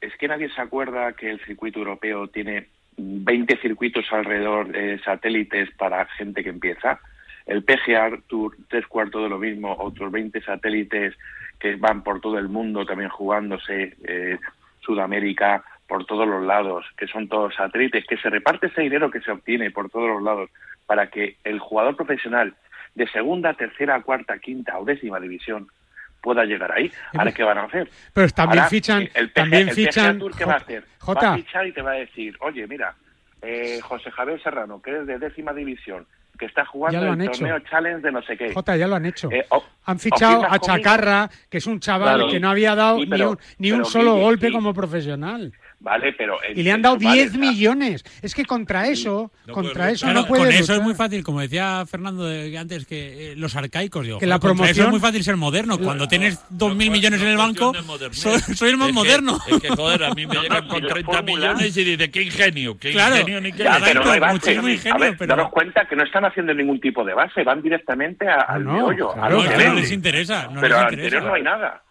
[0.00, 5.70] Es que nadie se acuerda que el circuito europeo tiene 20 circuitos alrededor de satélites
[5.72, 7.00] para gente que empieza.
[7.46, 11.14] el PGA Tour, tres cuartos de lo mismo, otros 20 satélites
[11.60, 14.38] que van por todo el mundo también jugándose, eh,
[14.80, 19.20] Sudamérica, por todos los lados, que son todos satélites, que se reparte ese dinero que
[19.20, 20.50] se obtiene por todos los lados
[20.86, 22.54] para que el jugador profesional
[22.94, 25.68] de segunda, tercera, cuarta, quinta o décima división
[26.20, 26.90] pueda llegar ahí.
[27.16, 27.88] Ahora, ¿qué van a hacer?
[28.12, 29.08] Pero también fichan...
[29.14, 30.20] El, también fichan...
[30.36, 30.84] ¿qué va a hacer?
[31.08, 32.94] Va a fichar y te va a decir, oye, mira,
[33.42, 36.06] eh, José Javier Serrano, que es de décima división,
[36.38, 38.52] que está jugando el torneo Challenge de no sé qué.
[38.52, 39.30] Jota, ya lo han hecho.
[39.30, 39.46] Eh,
[39.84, 43.72] han fichado a Chacarra, que es un chaval que no había dado ni un, ni
[43.72, 45.52] un solo golpe como profesional.
[45.78, 48.02] Vale, pero y le han dado 10 millones.
[48.22, 51.84] Es que contra eso, contra eso no puede Con eso es muy fácil, como decía
[51.86, 55.22] Fernando de, antes, que eh, los arcaicos, digo, que la promoción eso es muy fácil
[55.22, 55.78] ser moderno.
[55.78, 57.72] Cuando tienes 2.000 millones en el banco,
[58.10, 59.38] soy, el más moderno.
[59.46, 62.92] es que, joder, a mí me llegan con 30 millones y dice, qué ingenio, qué
[62.92, 64.58] ingenio, ni qué ya, pero no hay base.
[64.90, 65.36] a ver, pero...
[65.36, 69.12] daros cuenta que no están haciendo ningún tipo de base, van directamente al meollo.
[69.12, 70.48] Claro, no les interesa.
[70.58, 71.82] pero al interior no hay nada.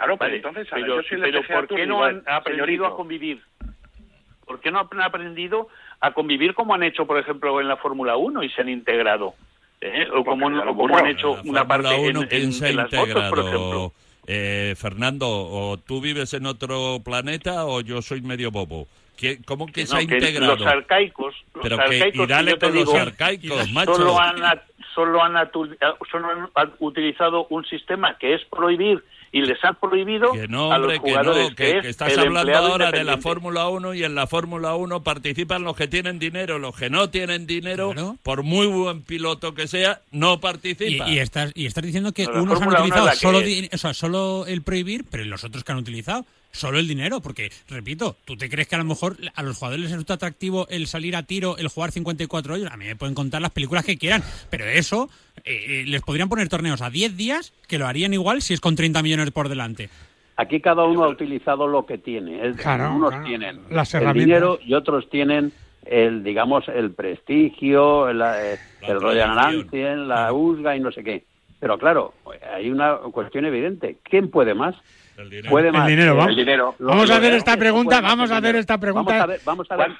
[0.00, 3.42] Claro, pero entonces, pero, pero ¿por qué no han aprendido a convivir?
[4.46, 5.68] ¿Por qué no han aprendido
[6.00, 9.34] a convivir como han hecho, por ejemplo, en la Fórmula 1 y se han integrado?
[9.82, 10.08] ¿Eh?
[10.14, 10.46] O como,
[10.96, 13.92] han hecho una parte en, en, las fotos, por ejemplo.
[14.26, 18.86] Eh, Fernando, o tú vives en otro planeta o yo soy medio bobo.
[19.44, 20.56] ¿Cómo que se ha integrado?
[20.56, 23.96] Los arcaicos, los Pero arcaicos que, y dale con los arcaicos, macho.
[23.96, 24.60] Solo han,
[24.94, 30.78] solo han utilizado un sistema que es prohibir y les ha prohibido que no, a
[30.78, 35.02] los jugadores que, estás hablando ahora de la Fórmula 1 y en la Fórmula 1
[35.02, 39.68] participan los que tienen dinero, los que no tienen dinero, por muy buen piloto que
[39.68, 41.08] sea, no participan.
[41.08, 43.38] Y, estás, y estás diciendo que unos han utilizado solo,
[43.72, 47.50] o sea, solo el prohibir, pero los otros que han utilizado solo el dinero, porque,
[47.68, 50.86] repito, ¿tú te crees que a lo mejor a los jugadores les resulta atractivo el
[50.86, 52.70] salir a tiro, el jugar 54 hoyos?
[52.70, 55.08] A mí me pueden contar las películas que quieran, pero eso
[55.44, 58.60] eh, eh, les podrían poner torneos a 10 días que lo harían igual si es
[58.60, 59.88] con 30 millones por delante.
[60.36, 62.46] Aquí cada uno ha utilizado lo que tiene.
[62.46, 65.52] Es, unos tienen el dinero y otros tienen
[65.84, 71.24] el, digamos, el prestigio, el, eh, el Royal Ancien, la USGA y no sé qué.
[71.58, 72.14] Pero claro,
[72.54, 73.98] hay una cuestión evidente.
[74.02, 74.74] ¿Quién puede más?
[75.22, 75.50] El dinero.
[75.50, 75.88] Puede más.
[75.88, 76.30] El dinero, vamos.
[76.30, 76.74] El dinero.
[76.78, 79.12] Vamos a hacer esta pregunta, vamos a hacer esta pregunta.
[79.12, 79.90] Vamos a ver, vamos a ver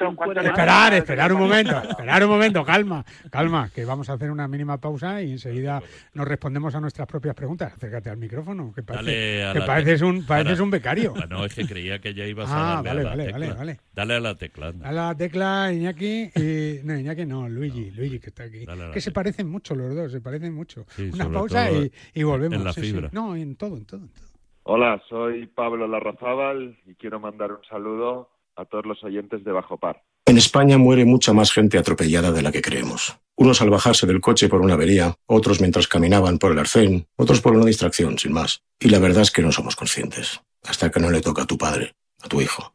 [0.47, 4.79] Esperar, esperar un momento, esperar un momento, calma, calma, que vamos a hacer una mínima
[4.79, 5.83] pausa y enseguida
[6.15, 7.73] nos respondemos a nuestras propias preguntas.
[7.75, 11.15] Acércate al micrófono, que, parece, que pareces, un, pareces un becario.
[11.17, 13.47] Ah, no, es que creía que ya ibas ah, a darle vale, a la vale,
[13.47, 13.55] tecla.
[13.55, 14.73] Vale, Dale a la tecla.
[14.73, 16.31] Dale a la tecla, Iñaki.
[16.35, 18.67] Y, no, Iñaki no, Luigi, Luigi que está aquí.
[18.93, 20.87] Que se parecen mucho los dos, se parecen mucho.
[21.13, 22.59] una pausa y, y, volvemos.
[22.59, 23.09] En la fibra.
[23.13, 24.30] No, en todo, en todo, en todo.
[24.73, 29.79] Hola, soy Pablo Larrazábal y quiero mandar un saludo a todos los oyentes de Bajo
[29.79, 30.05] Par.
[30.27, 33.19] En España muere mucha más gente atropellada de la que creemos.
[33.35, 37.41] Unos al bajarse del coche por una avería, otros mientras caminaban por el arcén, otros
[37.41, 38.63] por una distracción, sin más.
[38.79, 41.59] Y la verdad es que no somos conscientes, hasta que no le toca a tu
[41.59, 42.73] padre, a tu hijo,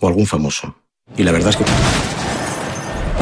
[0.00, 0.74] o algún famoso.
[1.18, 2.23] Y la verdad es que...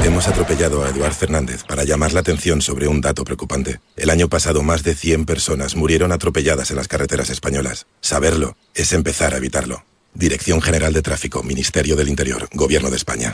[0.04, 3.80] Hemos atropellado a Eduard Fernández para llamar la atención sobre un dato preocupante.
[3.96, 7.86] El año pasado más de 100 personas murieron atropelladas en las carreteras españolas.
[8.00, 9.84] Saberlo es empezar a evitarlo.
[10.12, 13.32] Dirección General de Tráfico, Ministerio del Interior, Gobierno de España.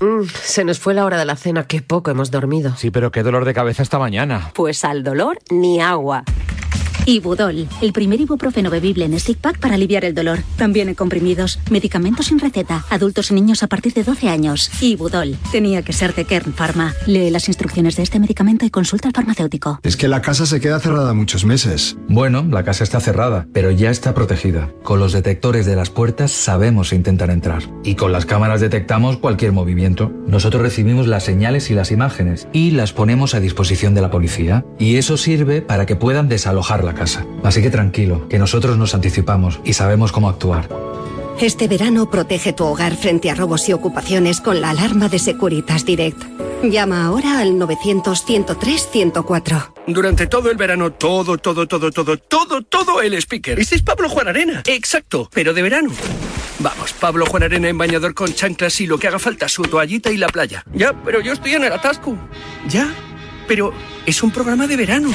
[0.00, 2.76] Mm, se nos fue la hora de la cena, qué poco hemos dormido.
[2.76, 4.52] Sí, pero qué dolor de cabeza esta mañana.
[4.54, 6.22] Pues al dolor ni agua.
[7.06, 10.38] Ibudol, el primer ibuprofeno bebible en stick pack para aliviar el dolor.
[10.56, 14.70] También en comprimidos, medicamentos sin receta, adultos y niños a partir de 12 años.
[14.80, 16.94] Ibudol, tenía que ser de Kern Pharma.
[17.06, 19.80] Lee las instrucciones de este medicamento y consulta al farmacéutico.
[19.82, 21.98] Es que la casa se queda cerrada muchos meses.
[22.08, 24.70] Bueno, la casa está cerrada, pero ya está protegida.
[24.82, 27.64] Con los detectores de las puertas sabemos intentar entrar.
[27.84, 30.10] Y con las cámaras detectamos cualquier movimiento.
[30.26, 34.64] Nosotros recibimos las señales y las imágenes y las ponemos a disposición de la policía.
[34.78, 37.26] Y eso sirve para que puedan desalojar la casa.
[37.42, 40.68] Así que tranquilo, que nosotros nos anticipamos y sabemos cómo actuar.
[41.40, 45.84] Este verano protege tu hogar frente a robos y ocupaciones con la alarma de Securitas
[45.84, 46.22] Direct.
[46.62, 49.72] Llama ahora al 900-103-104.
[49.88, 53.58] Durante todo el verano, todo, todo, todo, todo, todo, todo el speaker.
[53.58, 54.62] Ese es Pablo Juan Arena.
[54.64, 55.90] Exacto, pero de verano.
[56.60, 60.12] Vamos, Pablo Juan Arena en bañador con chanclas y lo que haga falta, su toallita
[60.12, 60.64] y la playa.
[60.72, 62.16] Ya, pero yo estoy en el atasco.
[62.68, 62.88] ¿Ya?
[63.46, 63.72] Pero
[64.06, 65.10] es un programa de verano.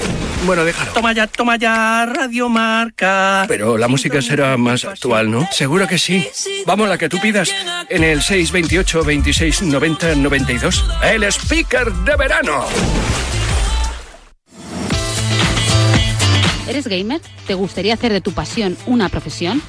[0.45, 0.91] Bueno, déjalo.
[0.91, 3.45] Toma ya, toma ya, Radio Marca.
[3.47, 5.47] Pero la música será más actual, ¿no?
[5.51, 6.27] Seguro que sí.
[6.65, 7.53] Vamos, la que tú pidas.
[7.89, 10.85] En el 628 26 90 92.
[11.03, 12.65] El speaker de verano.
[16.67, 17.19] ¿Eres gamer?
[17.47, 19.61] ¿Te gustaría hacer de tu pasión una profesión?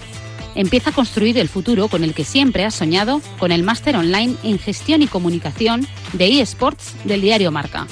[0.54, 4.36] Empieza a construir el futuro con el que siempre has soñado con el máster online
[4.42, 7.86] en gestión y comunicación de eSports del diario Marca.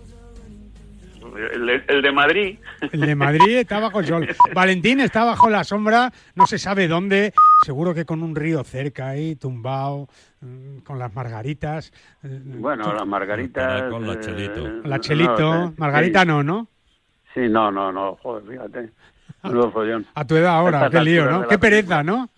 [1.52, 2.58] El de, Madrid.
[2.90, 4.28] El de Madrid está bajo el sol.
[4.52, 7.32] Valentín está bajo la sombra, no se sabe dónde,
[7.64, 10.08] seguro que con un río cerca ahí, tumbado,
[10.40, 11.92] mm, con las margaritas.
[12.22, 13.90] Eh, bueno, las margaritas.
[13.90, 14.66] Con la chelito.
[14.66, 15.74] Eh, la chelito.
[15.76, 16.68] Margarita no, ¿no?
[17.34, 18.90] Sí, no, no, no, joder, fíjate.
[20.14, 21.48] A tu edad ahora, qué lío, ¿no?
[21.48, 22.28] Qué pereza, ¿no?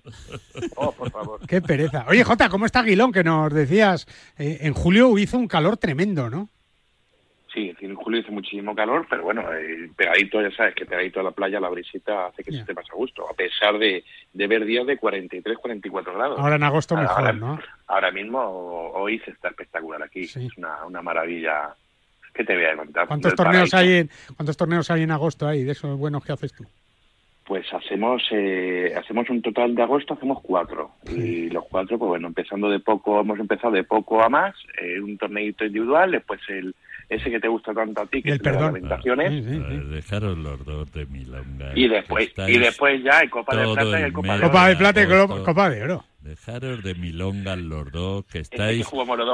[0.76, 1.40] Oh, por favor.
[1.46, 2.04] Qué pereza.
[2.08, 3.10] Oye, Jota, ¿cómo está Aguilón?
[3.10, 4.06] Que nos decías,
[4.38, 6.48] eh, en julio hizo un calor tremendo, ¿no?
[7.52, 11.22] Sí, en julio hizo muchísimo calor, pero bueno, eh, pegadito, ya sabes que pegadito a
[11.22, 14.46] la playa, la brisita hace que se te pase a gusto, a pesar de, de
[14.46, 16.38] ver días de 43, 44 grados.
[16.38, 17.60] Ahora en agosto mejor, ¿no?
[17.88, 18.40] Ahora mismo,
[18.94, 21.74] hoy se está espectacular aquí, es una, una maravilla.
[22.32, 23.06] que te voy a contar?
[23.06, 26.54] ¿Cuántos torneos, hay en, ¿Cuántos torneos hay en agosto ahí, de esos buenos que haces
[26.54, 26.64] tú?
[27.44, 30.92] Pues hacemos eh, hacemos un total de agosto, hacemos cuatro.
[31.14, 34.98] Y los cuatro, pues bueno, empezando de poco, hemos empezado de poco a más, eh,
[35.00, 36.74] un torneito individual, después el
[37.14, 38.74] ese que te gusta tanto a ti, que el es perdón.
[38.74, 39.90] Lamentaciones.
[39.90, 41.72] Dejaros los dos de milonga.
[41.74, 44.48] Y después, y después ya el Copa de Plata y el Copa de Oro.
[44.48, 45.06] Copa de Plata y
[45.44, 46.04] Copa de Oro.
[46.20, 48.86] Dejaros de milonga los dos, que estáis...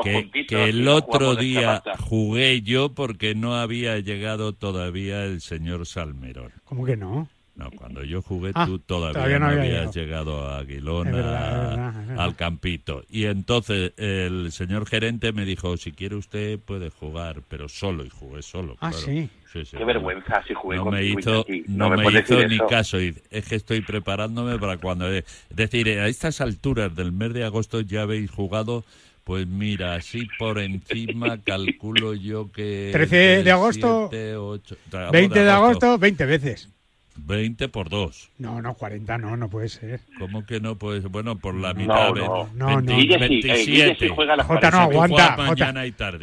[0.02, 6.52] que, que, el otro día jugué yo porque no había llegado todavía el señor Salmerón.
[6.64, 7.28] ¿Cómo que no?
[7.58, 13.02] No, cuando yo jugué ah, tú todavía, no, habías llegado, a Aguilón, al campito.
[13.10, 18.10] Y entonces el señor gerente me dijo, si quiere usted puede jugar, pero solo, y
[18.10, 18.76] jugué solo.
[18.80, 19.28] Ah, sí.
[19.52, 22.98] Qué vergüenza si jugué no me hizo, No, me, hizo ni caso.
[22.98, 25.10] es que estoy preparándome para cuando...
[25.10, 28.84] Es decir, a estas alturas del mes de agosto ya habéis jugado...
[29.24, 32.88] Pues mira, así por encima calculo yo que...
[32.92, 36.70] 13 de agosto, 20 de agosto, 20 veces.
[37.18, 38.30] 20 por 2.
[38.38, 40.00] No, no, 40 no, no puede ser.
[40.18, 41.10] ¿Cómo que no puede ser?
[41.10, 42.12] Bueno, por la mitad.
[42.14, 42.96] No, no, no.
[42.96, 44.08] 27.
[44.08, 45.36] J no aguanta.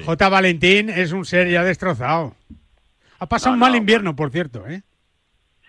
[0.06, 2.36] J, Valentín es un ser ya destrozado.
[3.20, 4.82] Ha pasado un mal invierno, por cierto, ¿eh?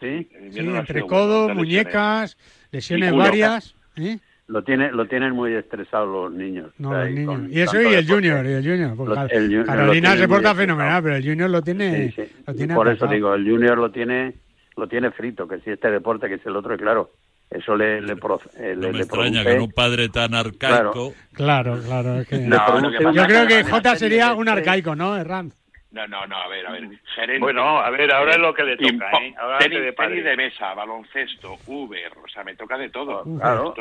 [0.00, 2.36] Sí, sí entre codos, muñecas,
[2.70, 3.74] lesiones varias.
[3.96, 4.18] ¿eh?
[4.48, 6.70] Lo, tiene, lo tienen muy estresados los niños.
[6.78, 7.42] No, los niños.
[7.50, 9.64] Y eso y el junior, y el junior.
[9.64, 12.14] Carolina se porta fenomenal, pero el junior lo tiene.
[12.46, 14.34] Lo tiene por eso digo, el junior lo tiene
[14.76, 17.10] lo tiene frito, que si este deporte, que es el otro, y claro,
[17.50, 21.14] eso le, le, eh, me extraña que un padre tan arcaico.
[21.32, 22.22] Claro, claro.
[22.22, 25.52] yo creo que J sería un arcaico, ¿no, Herrán?
[25.92, 27.40] No, no, no, a ver, a ver.
[27.40, 29.34] bueno, a ver, ahora es lo que le toca, ¿eh?
[29.38, 33.24] Ahora tenis, de, de, mesa, baloncesto, Uber, o sea, me toca de todo.
[33.38, 33.74] claro,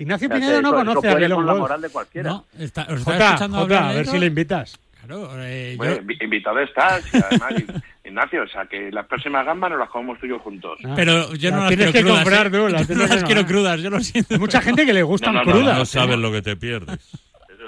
[0.00, 2.30] Ignacio Pinedo no conoce a Aguilón la moral de cualquiera.
[2.30, 4.78] No, está, está escuchando a ver si le invitas.
[5.06, 7.54] Claro, eh, bueno, invitado estás, y además,
[8.04, 10.78] Ignacio, o sea, que las próximas gambas nos las comemos tú y yo juntos.
[10.84, 10.92] Ah.
[10.96, 12.70] Pero yo no, las tienes quiero que crudas, comprar, ¿eh?
[12.70, 14.34] las, no las quiero crudas, yo lo siento.
[14.34, 15.78] Hay mucha gente que le gustan no, crudas.
[15.78, 16.98] No sabes lo que te pierdes.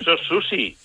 [0.01, 0.77] Eso es sushi.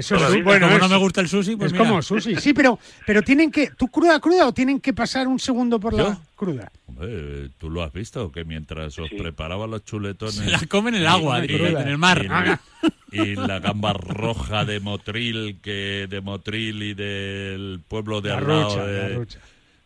[0.00, 0.66] Eso es bueno.
[0.66, 2.36] Como no me gusta el sushi, pues es como sushi.
[2.36, 3.70] Sí, pero, pero tienen que.
[3.70, 6.72] ¿Tú cruda, cruda o tienen que pasar un segundo por la cruda?
[6.86, 10.34] Hombre, tú lo has visto, que mientras os preparaba los chuletones.
[10.34, 12.60] Se la comen en el agua, en el mar.
[13.12, 19.26] Y, la gamba roja de Motril, que de Motril y del pueblo de lado de,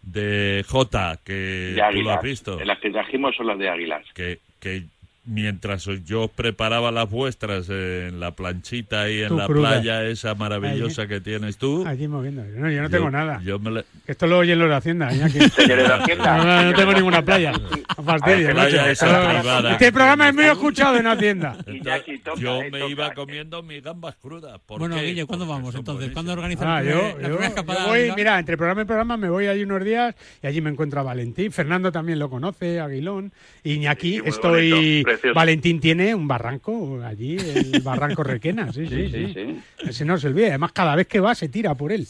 [0.03, 2.63] de Jota, que tú lo has visto.
[2.65, 4.05] Las que trajimos son las de águilas.
[4.15, 4.85] Que, que
[5.27, 11.21] mientras yo preparaba las vuestras en la planchita ahí en la playa esa maravillosa que
[11.21, 11.85] tienes tú.
[11.87, 12.45] Allí moviendo.
[12.45, 13.41] No, yo no tengo nada.
[13.43, 15.11] Yo me Esto lo oyen los de Hacienda.
[15.11, 16.65] Señores de Hacienda.
[16.65, 17.53] No, tengo ninguna playa.
[18.05, 21.57] playa esa Este programa es muy escuchado en Hacienda.
[22.37, 24.61] yo me iba comiendo mis gambas crudas.
[24.67, 26.11] Bueno, Guille, ¿cuándo vamos entonces?
[26.13, 27.87] ¿Cuándo organizamos ah, yo, la primera escapada?
[27.87, 31.01] voy, mira, entre programa y programa me voy allí unos días y allí me encuentro
[31.01, 31.51] a Valentín.
[31.53, 33.33] Fernando también lo conoce, Aguilón.
[33.63, 39.63] Iñaki, estoy Valentín tiene un barranco allí, el barranco Requena, sí, sí, sí.
[39.79, 40.49] Ese no se olvida.
[40.49, 42.07] Además, cada vez que va se tira por él.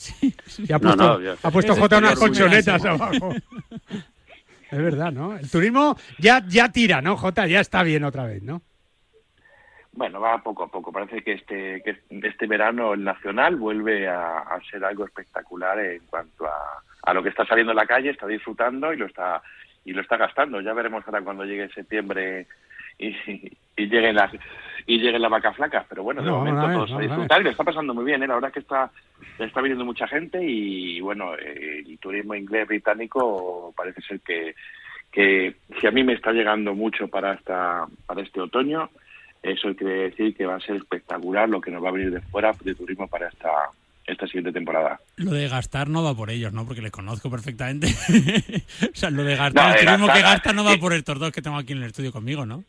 [0.59, 3.35] Y ha puesto, ha puesto J unas colchonetas abajo.
[4.71, 5.37] Es verdad, ¿no?
[5.37, 7.47] El turismo ya, ya tira, ¿no, J?
[7.47, 8.63] Ya está bien otra vez, ¿no?
[9.93, 10.91] Bueno, va poco a poco.
[10.91, 16.03] Parece que este, que este verano el nacional vuelve a, a ser algo espectacular en
[16.07, 19.43] cuanto a, a lo que está saliendo en la calle, está disfrutando y lo está
[19.85, 20.61] y lo está gastando.
[20.61, 22.47] Ya veremos ahora cuando llegue septiembre
[22.99, 23.09] y,
[23.77, 24.33] y lleguen las
[24.87, 27.65] y lleguen las vacas flacas pero bueno de momento todos a disfrutar y le está
[27.65, 28.27] pasando muy bien ¿eh?
[28.27, 28.91] la verdad es que está
[29.39, 34.55] está viniendo mucha gente y bueno el turismo inglés británico parece ser que
[35.11, 38.91] que si a mí me está llegando mucho para esta para este otoño
[39.43, 42.21] eso quiere decir que va a ser espectacular lo que nos va a venir de
[42.21, 43.51] fuera de turismo para esta
[44.07, 45.01] esta siguiente temporada.
[45.17, 46.67] Lo de gastar no va por ellos, ¿no?
[46.67, 47.87] Porque les conozco perfectamente.
[48.83, 51.41] o sea, lo de gastar, el turismo que gasta no va por estos dos que
[51.41, 52.65] tengo aquí en el estudio conmigo, ¿no?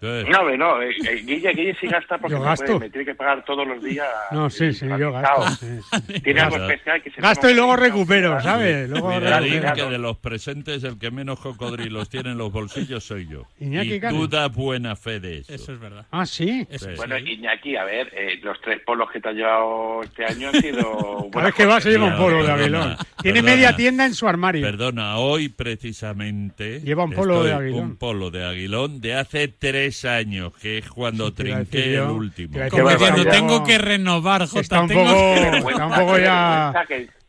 [0.00, 3.82] No, no, eh, eh, Guille, Guille sí gasta porque me, tiene que pagar todos los
[3.82, 4.06] días.
[4.30, 5.66] No, sí, sí, yo gasto.
[6.22, 8.88] Tiene algo especial que se Gasto y luego recupero, ¿sabes?
[8.88, 13.46] Luego que de los presentes el que menos cocodrilos tiene en los bolsillos soy yo.
[13.58, 15.52] Iñaki, y tú das buena fe de eso.
[15.52, 16.06] Eso es verdad.
[16.10, 16.66] Ah, sí.
[16.96, 20.60] Bueno, Iñaki, a ver, eh, los tres polos que te has llevado este año han
[20.60, 21.28] sido...
[21.32, 22.96] Cada vez que va se lleva un polo de Aguilón.
[23.20, 24.64] Tiene media tienda en su armario.
[24.64, 26.80] Perdona, hoy precisamente...
[26.80, 27.80] Lleva un polo de Aguilón.
[27.80, 32.58] Un polo de Aguilón de hace tres años, que es cuando trinqué el último.
[32.70, 36.72] Como tengo que renovar, Jota, está un poco, está un poco ya...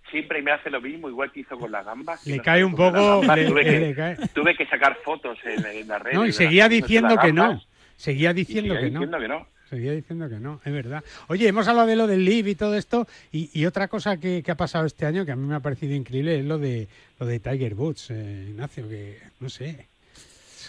[0.10, 2.26] siempre me hace lo mismo, igual que hizo con las gambas.
[2.26, 3.22] Le cae un poco...
[4.34, 6.14] tuve, que, sacar fotos en, la red.
[6.14, 7.62] No, y seguía diciendo que no.
[7.96, 9.20] Seguía diciendo que no.
[9.20, 9.48] que no.
[9.70, 11.04] Seguía diciendo que no, es verdad.
[11.28, 14.56] Oye, hemos hablado de lo del Live y todo esto, y, otra cosa que, ha
[14.56, 16.88] pasado este año que a mí me ha parecido increíble es lo de
[17.20, 19.86] lo de Tiger Woods, eh, Ignacio, que no sé.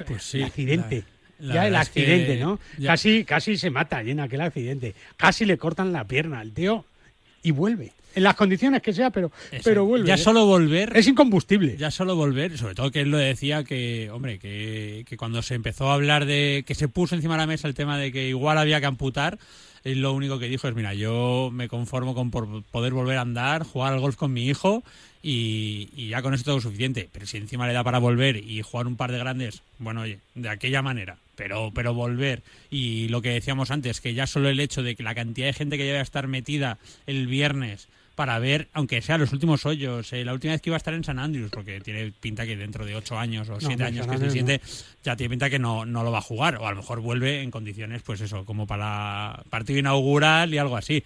[0.06, 0.42] Pues sí.
[0.42, 1.04] El
[1.40, 2.58] ya el accidente, ¿no?
[2.84, 4.94] Casi, casi se mata allí en aquel accidente.
[5.16, 6.84] Casi le cortan la pierna al tío
[7.42, 9.30] y vuelve en las condiciones que sea, pero,
[9.62, 10.08] pero vuelve.
[10.08, 10.18] Ya ¿eh?
[10.18, 10.96] solo volver.
[10.96, 11.76] Es incombustible.
[11.76, 15.54] Ya solo volver, sobre todo que él lo decía que, hombre, que, que cuando se
[15.54, 16.64] empezó a hablar de.
[16.66, 19.38] que se puso encima de la mesa el tema de que igual había que amputar,
[19.84, 23.22] él lo único que dijo es: mira, yo me conformo con por poder volver a
[23.22, 24.82] andar, jugar al golf con mi hijo
[25.22, 27.08] y, y ya con eso todo suficiente.
[27.12, 30.18] Pero si encima le da para volver y jugar un par de grandes, bueno, oye,
[30.34, 32.42] de aquella manera pero, pero volver.
[32.68, 35.54] Y lo que decíamos antes, que ya solo el hecho de que la cantidad de
[35.54, 36.76] gente que debe estar metida
[37.06, 40.76] el viernes para ver, aunque sea los últimos hoyos, eh, la última vez que iba
[40.76, 43.84] a estar en San Andrews, porque tiene pinta que dentro de ocho años o siete
[43.84, 44.60] años que se siente,
[45.02, 47.40] ya tiene pinta que no, no lo va a jugar, o a lo mejor vuelve
[47.40, 51.02] en condiciones, pues eso, como para partido inaugural y algo así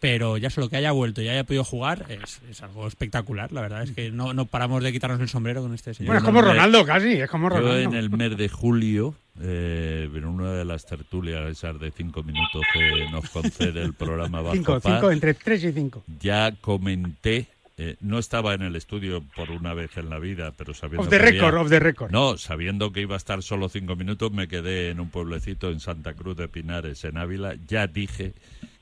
[0.00, 3.62] pero ya solo que haya vuelto y haya podido jugar es, es, algo espectacular, la
[3.62, 6.08] verdad es que no, no paramos de quitarnos el sombrero con este señor.
[6.08, 7.72] Bueno, es como Ronaldo casi, es como Ronaldo.
[7.72, 12.22] Yo en el mes de julio, eh, en una de las tertulias esas de cinco
[12.22, 16.04] minutos que nos concede el programa Bajo Cinco, cinco, entre tres y cinco.
[16.20, 20.72] Ya comenté eh, no estaba en el estudio por una vez en la vida, pero
[20.72, 22.10] sabiendo of the record, of the record.
[22.10, 25.80] No, sabiendo que iba a estar solo cinco minutos, me quedé en un pueblecito en
[25.80, 27.54] Santa Cruz de Pinares, en Ávila.
[27.68, 28.32] Ya dije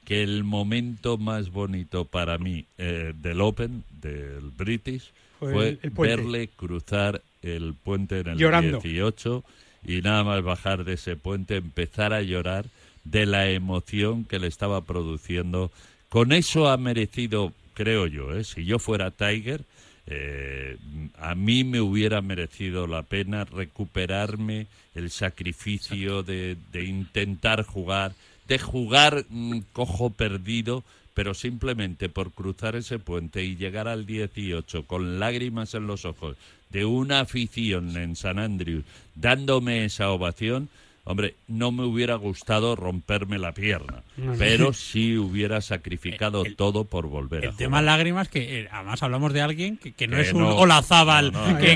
[0.05, 7.23] que el momento más bonito para mí eh, del Open, del British, fue, verle cruzar
[7.43, 9.45] el puente en el 18
[9.87, 12.67] y nada más bajar de ese puente, empezar a llorar
[13.05, 15.71] de la emoción que le estaba produciendo.
[16.09, 18.45] Con eso ha merecido, creo yo, ¿eh?
[18.45, 19.63] si yo fuera Tiger,
[20.07, 20.77] eh,
[21.19, 28.13] a mí me hubiera merecido la pena recuperarme el sacrificio de, de intentar jugar
[28.49, 30.85] de jugar mm, cojo perdido,
[31.15, 36.37] pero simplemente por cruzar ese puente y llegar al 18 con lágrimas en los ojos
[36.71, 38.85] de una afición en San Andrews
[39.15, 40.69] dándome esa ovación,
[41.07, 44.03] Hombre, no me hubiera gustado romperme la pierna,
[44.39, 47.45] pero sí hubiera sacrificado todo por volver.
[47.45, 51.33] El tema lágrimas, que eh, además hablamos de alguien que, no es un olazábal,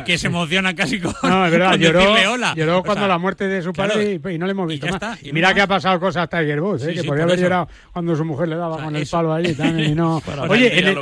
[0.07, 3.75] que, se emociona casi con, no, es verdad, lloró, lloró cuando la muerte de su
[3.75, 5.23] padre y, no le hemos visto más.
[5.23, 6.95] Y, mira que ha pasado cosas hasta Tiger Woods, ¿eh?
[6.95, 9.95] que podría haber llorado cuando su mujer le daba con el palo allí también y
[9.95, 10.23] no...
[10.49, 10.97] Oye,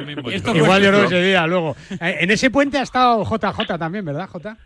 [0.53, 1.77] igual lloró ese día luego.
[2.01, 4.57] Eh, en ese puente ha estado JJ también, ¿verdad, J?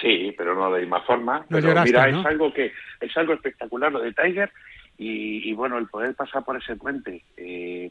[0.00, 1.44] Sí, pero no de la misma forma.
[1.48, 4.50] pero mira, es algo que es algo espectacular lo de Tiger
[4.96, 7.24] y, bueno, el poder pasar por ese puente.
[7.36, 7.90] Eh,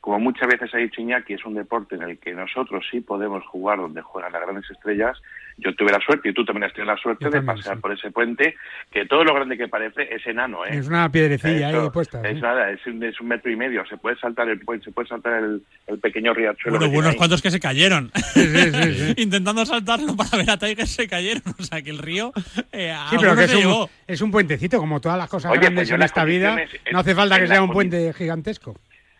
[0.00, 3.44] como muchas veces ha dicho Iñaki, es un deporte en el que nosotros sí podemos
[3.46, 5.20] jugar donde juegan las grandes estrellas.
[5.56, 8.10] Yo tuve la suerte, y tú también has tenido la suerte de pasar por ese
[8.10, 8.56] puente,
[8.90, 10.64] que todo lo grande que parece es enano.
[10.66, 10.70] ¿eh?
[10.70, 12.20] Es una piedrecilla ahí puesta.
[12.28, 13.86] Es nada, es un, es un, metro y medio.
[13.86, 16.78] Se puede saltar el se puede saltar el, pequeño riachuelo.
[16.78, 18.10] Bueno, unos cuantos que se cayeron.
[19.16, 21.42] Intentando saltarlo para ver a Tiger se cayeron.
[21.58, 22.32] O sea, que el río.
[22.72, 25.90] Eh, sí, pero que es un, es un, puentecito, como todas las cosas grandes pues
[25.90, 26.56] en esta vida.
[26.92, 28.76] No hace falta que sea un puente gigantesco.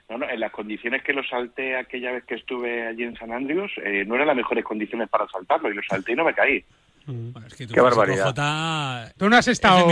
[0.09, 3.73] Bueno, en las condiciones que lo salté aquella vez que estuve allí en San Andrews,
[3.83, 6.65] eh, no eran las mejores condiciones para saltarlo y lo salté y no me caí.
[7.07, 7.31] Mm.
[7.73, 9.13] Qué barbaridad.
[9.17, 9.87] Tú no has estado,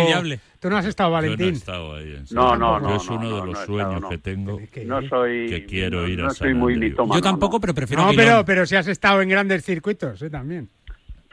[0.61, 1.39] tú no has estado, Valentín.
[1.39, 2.15] Yo no he estado ahí.
[2.15, 2.97] En no, no, no.
[2.97, 4.59] es uno de los sueños que tengo.
[4.87, 5.49] No soy.
[5.49, 8.07] Que quiero ir a San soy muy Yo tampoco, pero prefiero.
[8.07, 10.31] No, pero, pero si has estado en grandes circuitos, ¿eh?
[10.31, 10.71] También.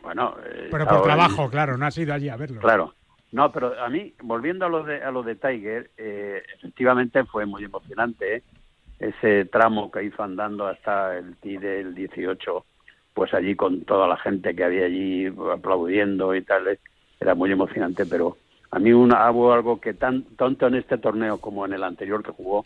[0.02, 0.36] Bueno.
[0.72, 2.62] pero por trabajo, claro, no has ido allí a verlo.
[2.62, 2.94] Claro.
[3.32, 7.46] No, pero a mí, volviendo a lo de, a lo de Tiger, eh, efectivamente fue
[7.46, 8.44] muy emocionante.
[9.00, 9.14] ¿Eh?
[9.18, 12.66] ese tramo que hizo andando hasta el T del 18,
[13.14, 16.80] pues allí con toda la gente que había allí aplaudiendo y tal,
[17.20, 18.38] era muy emocionante, pero
[18.72, 22.24] a mí una, hubo algo que tan, tanto en este torneo como en el anterior
[22.24, 22.66] que jugó,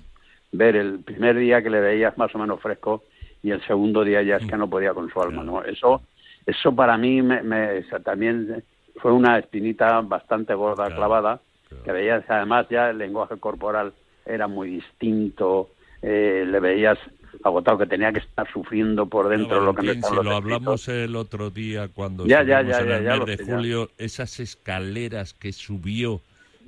[0.51, 3.03] ver el primer día que le veías más o menos fresco
[3.41, 5.63] y el segundo día ya es que no podía con su alma, ¿no?
[5.63, 6.01] Eso,
[6.45, 8.63] eso para mí me, también
[8.97, 11.41] fue una espinita bastante gorda clavada,
[11.84, 13.93] que veías además ya el lenguaje corporal
[14.25, 15.69] era muy distinto,
[16.03, 16.99] eh, le veías
[17.43, 21.15] agotado que tenía que estar sufriendo por dentro lo que me si lo hablamos el
[21.15, 26.21] otro día cuando ya, ya, ya, en el mes de julio esas escaleras que subió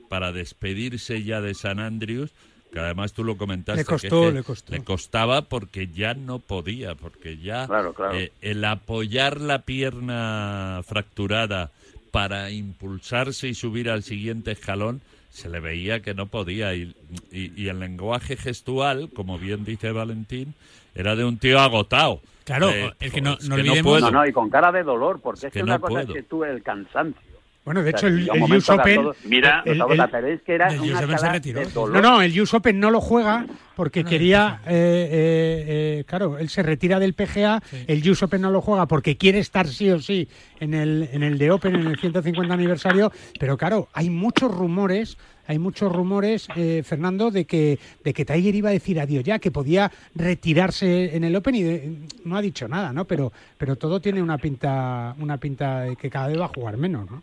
[0.10, 2.34] para despedirse ya de San Andrews
[2.72, 4.74] que además tú lo comentaste le costó, le, costó.
[4.74, 7.68] le costaba porque ya no podía porque ya
[8.14, 11.72] eh, el apoyar la pierna fracturada
[12.12, 15.02] para impulsarse y subir al siguiente escalón
[15.36, 16.96] se le veía que no podía y,
[17.30, 20.54] y, el lenguaje gestual, como bien dice Valentín,
[20.96, 22.22] era de un tío agotado.
[22.46, 24.00] Claro, eh, es que no, no olvidemos...
[24.00, 26.50] No, no, y con cara de dolor, porque es, que, una cosa es que tuve
[26.50, 27.35] el cansancio.
[27.66, 29.08] Bueno, de hecho, el, el US Open.
[29.24, 31.62] mira, el, el, que era una se retiró.
[31.88, 33.44] No, no, el US Open no lo juega
[33.76, 34.62] porque quería.
[34.68, 37.64] Eh, eh, eh, claro, él se retira del PGA.
[37.88, 40.28] El US Open no lo juega porque quiere estar sí o sí
[40.60, 43.12] en el, en el de Open, en el 150 aniversario.
[43.40, 45.18] Pero claro, hay muchos rumores.
[45.48, 46.48] Hay muchos rumores,
[46.84, 51.24] Fernando, de que, de que Tiger iba a decir adiós ya, que podía retirarse en
[51.24, 53.06] el Open y no ha dicho nada, ¿no?
[53.06, 56.78] Pero, pero todo tiene una pinta, una pinta de que cada vez va a jugar
[56.78, 57.22] menos, ¿no?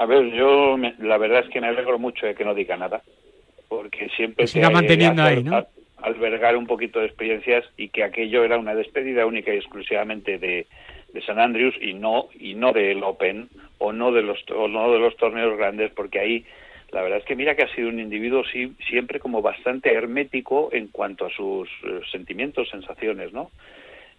[0.00, 3.02] A ver, yo la verdad es que me alegro mucho de que no diga nada,
[3.68, 5.62] porque siempre se siga manteniendo ahí, ¿no?
[5.98, 10.66] albergar un poquito de experiencias y que aquello era una despedida única y exclusivamente de,
[11.12, 14.90] de San Andrews y no y no del Open o no de los o no
[14.90, 16.46] de los torneos grandes, porque ahí
[16.92, 20.70] la verdad es que mira que ha sido un individuo sí, siempre como bastante hermético
[20.72, 23.50] en cuanto a sus eh, sentimientos, sensaciones, ¿no?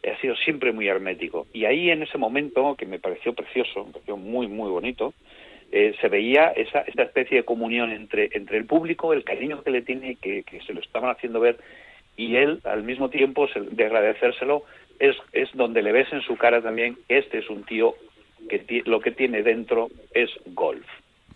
[0.08, 1.48] Ha sido siempre muy hermético.
[1.54, 5.14] Y ahí en ese momento, que me pareció precioso, me pareció muy, muy bonito,
[5.72, 9.72] eh, se veía esa, esa especie de comunión entre, entre el público, el cariño que
[9.72, 11.58] le tiene, que, que se lo estaban haciendo ver,
[12.18, 14.64] y él, al mismo tiempo, de agradecérselo,
[15.00, 17.96] es, es donde le ves en su cara también que este es un tío
[18.50, 20.86] que lo que tiene dentro es golf.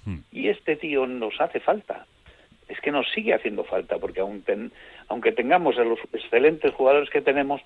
[0.06, 0.20] Hmm.
[0.32, 2.06] Y este tío nos hace falta.
[2.68, 7.62] Es que nos sigue haciendo falta, porque aunque tengamos a los excelentes jugadores que tenemos,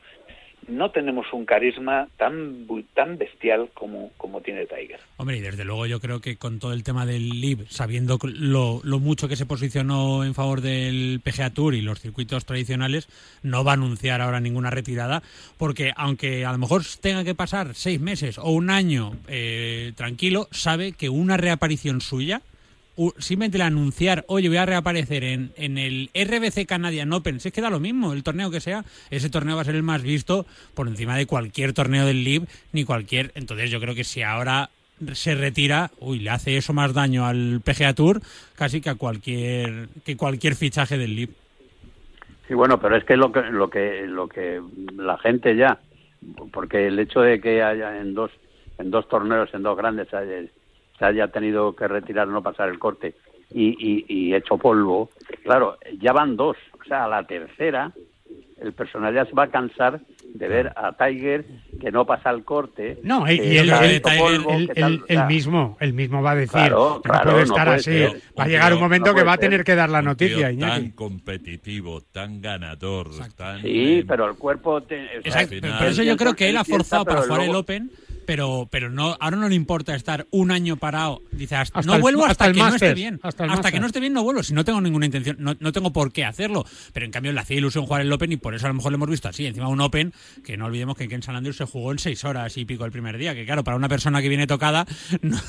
[0.69, 4.99] no tenemos un carisma tan tan bestial como, como tiene Tiger.
[5.17, 8.81] Hombre, y desde luego yo creo que con todo el tema del LIV, sabiendo lo,
[8.83, 13.07] lo, mucho que se posicionó en favor del PGA Tour y los circuitos tradicionales,
[13.43, 15.23] no va a anunciar ahora ninguna retirada,
[15.57, 20.47] porque aunque a lo mejor tenga que pasar seis meses o un año eh, tranquilo,
[20.51, 22.41] sabe que una reaparición suya
[23.17, 27.53] simplemente el anunciar, oye, voy a reaparecer en, en el RBC Canadian Open, si es
[27.53, 30.03] que da lo mismo, el torneo que sea, ese torneo va a ser el más
[30.03, 33.31] visto por encima de cualquier torneo del LIB, ni cualquier.
[33.35, 34.69] Entonces yo creo que si ahora
[35.13, 38.21] se retira, uy, le hace eso más daño al PGA Tour
[38.55, 41.29] casi que a cualquier que cualquier fichaje del LIB.
[42.47, 44.61] Sí, bueno, pero es que lo que lo que lo que
[44.97, 45.79] la gente ya
[46.51, 48.31] porque el hecho de que haya en dos
[48.77, 50.07] en dos torneos, en dos grandes
[50.99, 53.15] se haya tenido que retirar, no pasar el corte
[53.51, 55.09] y, y, hecho polvo,
[55.43, 57.91] claro, ya van dos, o sea, a la tercera
[58.61, 60.01] el personal ya se va a cansar
[60.33, 61.45] de ver a Tiger
[61.79, 62.99] que no pasa el corte.
[63.03, 63.69] No, y, el,
[65.07, 68.03] el, mismo, el mismo va a decir, claro, no puede estar así.
[68.37, 70.55] Va a llegar un momento que va a tener que dar la noticia.
[70.59, 73.11] Tan competitivo, tan ganador.
[73.35, 74.81] Tan sí, pero el cuerpo...
[74.89, 77.89] Exacto, por eso yo creo que él ha forzado para jugar el Open
[78.29, 81.23] pero, pero no, ahora no le importa estar un año parado.
[81.31, 83.19] Dice, hasta, no vuelvo hasta, que no esté bien.
[83.23, 84.43] Hasta, que no esté bien no vuelvo.
[84.43, 86.63] Si no tengo ninguna intención, no, no, tengo por qué hacerlo.
[86.93, 88.91] Pero en cambio le hacía ilusión jugar el Open y por eso a lo mejor
[88.91, 89.47] lo hemos visto así.
[89.47, 90.13] Encima un Open
[90.45, 92.91] que no olvidemos que en San Andrews se jugó en seis horas y pico el
[92.91, 93.33] primer día.
[93.33, 94.85] Que claro, para una persona que viene tocada...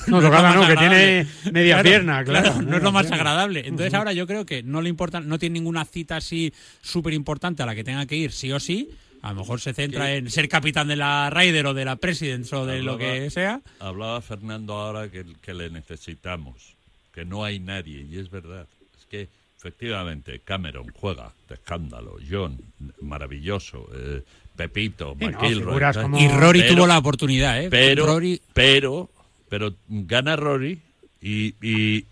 [0.06, 2.62] No, tocada no, que tiene media pierna, claro.
[2.62, 3.60] no es lo más agradable.
[3.66, 7.62] Entonces ahora yo creo que no le importa, no tiene ninguna cita así súper importante
[7.62, 8.88] a la que tenga que ir sí o sí
[9.22, 12.52] a lo mejor se centra en ser capitán de la Ryder o de la Presidents
[12.52, 13.60] o de lo que sea.
[13.78, 16.74] Hablaba Fernando ahora que, que le necesitamos,
[17.12, 18.66] que no hay nadie, y es verdad.
[18.98, 22.58] Es que efectivamente Cameron juega de escándalo, John,
[23.02, 24.22] maravilloso, eh,
[24.56, 25.82] Pepito, McIlroy.
[26.18, 27.68] y Rory tuvo la oportunidad, ¿eh?
[27.70, 28.20] Pero,
[28.52, 29.10] pero,
[29.48, 30.80] pero gana Rory
[31.22, 32.06] y, y,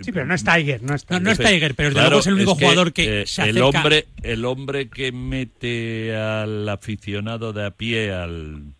[0.00, 1.22] sí, pero no es Tiger, no es Tiger.
[1.22, 4.06] No, es Tiger, pero desde luego es el único jugador que eh, se el hombre
[4.22, 8.74] El hombre que mete al aficionado de a pie, al,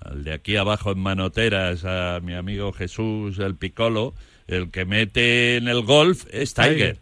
[0.00, 4.12] al de aquí abajo en manoteras, a mi amigo Jesús, el Picolo,
[4.48, 6.98] el que mete en el golf es Tiger.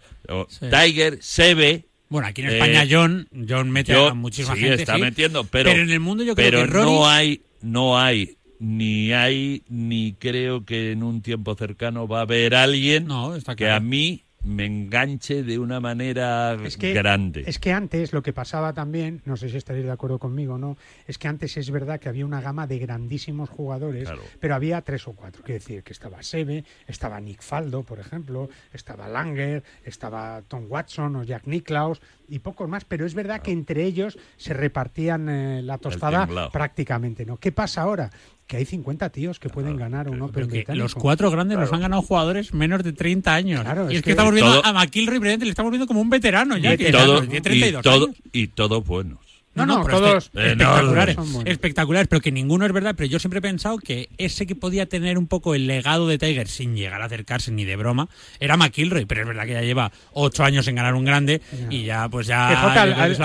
[0.70, 4.82] Tiger, se ve bueno, aquí en España eh, John, John mete a muchísima sí, gente.
[4.82, 9.12] está metiendo, pero, pero en el mundo yo creo que no hay, no hay ni
[9.14, 13.08] hay, ni creo que en un tiempo cercano va a haber alguien
[13.56, 17.44] que a mí me enganche de una manera grande.
[17.46, 20.76] Es que antes lo que pasaba también, no sé si estaréis de acuerdo conmigo, ¿no?
[21.06, 24.08] Es que antes es verdad que había una gama de grandísimos jugadores,
[24.40, 25.42] pero había tres o cuatro.
[25.42, 31.16] Quiero decir que estaba Seve, estaba Nick Faldo, por ejemplo, estaba Langer, estaba Tom Watson
[31.16, 35.62] o Jack Nicklaus y pocos más, pero es verdad que entre ellos se repartían eh,
[35.62, 37.36] la tostada prácticamente, ¿no?
[37.36, 38.10] ¿Qué pasa ahora?
[38.50, 40.82] Que hay 50 tíos que pueden ganar un Open británico.
[40.82, 43.64] Los cuatro grandes nos han ganado jugadores menos de 30 años.
[43.90, 46.90] y es, que, estamos viendo a McIlroy, le estamos viendo como un veterano ya, que
[46.90, 49.29] todo, tiene 32 y, todo, y todos buenos.
[49.66, 52.94] No, no, todos espectaculares, espectaculares, pero que ninguno es verdad.
[52.96, 56.18] Pero yo siempre he pensado que ese que podía tener un poco el legado de
[56.18, 58.08] Tiger sin llegar a acercarse ni de broma
[58.38, 59.06] era McIlroy.
[59.06, 62.26] Pero es verdad que ya lleva ocho años en ganar un grande y ya, pues
[62.26, 62.50] ya.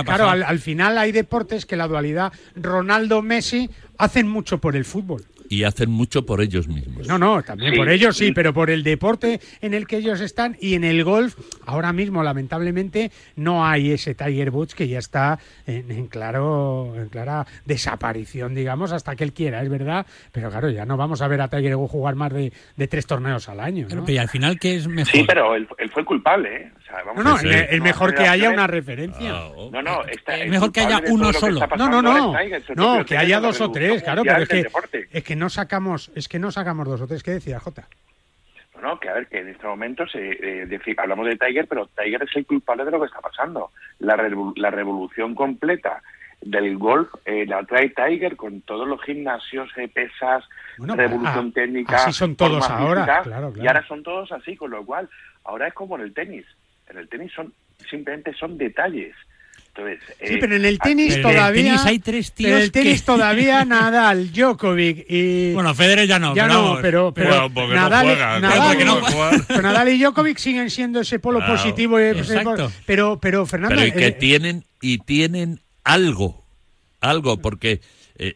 [0.05, 5.63] claro, al final hay deportes que la dualidad Ronaldo-Messi hacen mucho por el fútbol y
[5.63, 7.07] hacen mucho por ellos mismos.
[7.07, 10.57] No, no, también por ellos sí, pero por el deporte en el que ellos están
[10.59, 11.35] y en el golf,
[11.65, 17.45] ahora mismo lamentablemente no hay ese Tiger Woods que ya está en, claro, en clara
[17.65, 21.41] desaparición, digamos, hasta que él quiera, es verdad, pero claro, ya no vamos a ver
[21.41, 22.51] a Tiger Woods jugar más de,
[22.87, 23.87] tres torneos al año.
[23.89, 24.05] ¿no?
[24.07, 25.11] y al final, ¿qué es mejor?
[25.11, 26.71] Sí, pero él, fue culpable, ¿eh?
[27.15, 29.31] No, no, es mejor que haya una referencia.
[29.31, 29.69] Ah, oh.
[29.71, 31.61] No, no, es mejor que haya uno solo.
[31.77, 32.33] No, no, no.
[32.75, 34.67] No, que haya dos o tres, claro, pero es que,
[35.11, 37.23] es que no sacamos, es que no sacamos dos o tres.
[37.23, 37.87] ¿Qué decía Jota?
[38.81, 42.23] No, que a ver, que en este momento se, eh, hablamos de Tiger, pero Tiger
[42.23, 43.71] es el culpable de lo que está pasando.
[43.99, 44.15] La,
[44.55, 46.01] la revolución completa
[46.41, 50.43] del golf eh, la trae Tiger con todos los gimnasios, eh, pesas,
[50.77, 51.95] revolución ah, técnica.
[51.95, 53.23] Así son todos ahora.
[53.55, 55.09] Y ahora son todos así, con lo cual,
[55.43, 56.45] ahora es como en el tenis.
[56.89, 57.53] En el tenis son
[57.89, 59.15] simplemente son detalles
[60.23, 61.83] sí, pero en el tenis todavía.
[61.83, 62.51] hay tres tíos.
[62.51, 65.53] En el tenis todavía Nadal, Djokovic y.
[65.53, 66.35] Bueno, Federer ya no.
[66.35, 67.13] Ya no, pero.
[67.13, 71.97] pero Nadal, Nadal, y Djokovic siguen siendo ese polo positivo.
[72.85, 73.75] Pero, pero Fernando.
[73.75, 76.43] Pero y que eh, tienen, y tienen algo.
[77.01, 77.81] Algo, porque.
[78.17, 78.35] Eh,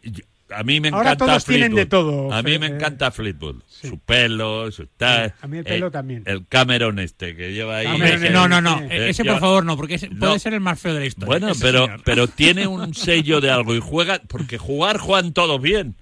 [0.51, 2.33] a mí me encanta todos tienen de todo.
[2.33, 3.63] A mí me encanta Fleetwood.
[3.67, 5.33] Su pelo, su tal.
[5.41, 6.23] a mí el pelo también.
[6.25, 7.87] El Cameron este que lleva ahí.
[8.31, 8.81] no, no, no.
[8.89, 11.27] ese por favor no, porque puede ser el más feo de la historia.
[11.27, 15.95] Bueno, pero, pero tiene un sello de algo y juega, porque jugar juegan todos bien.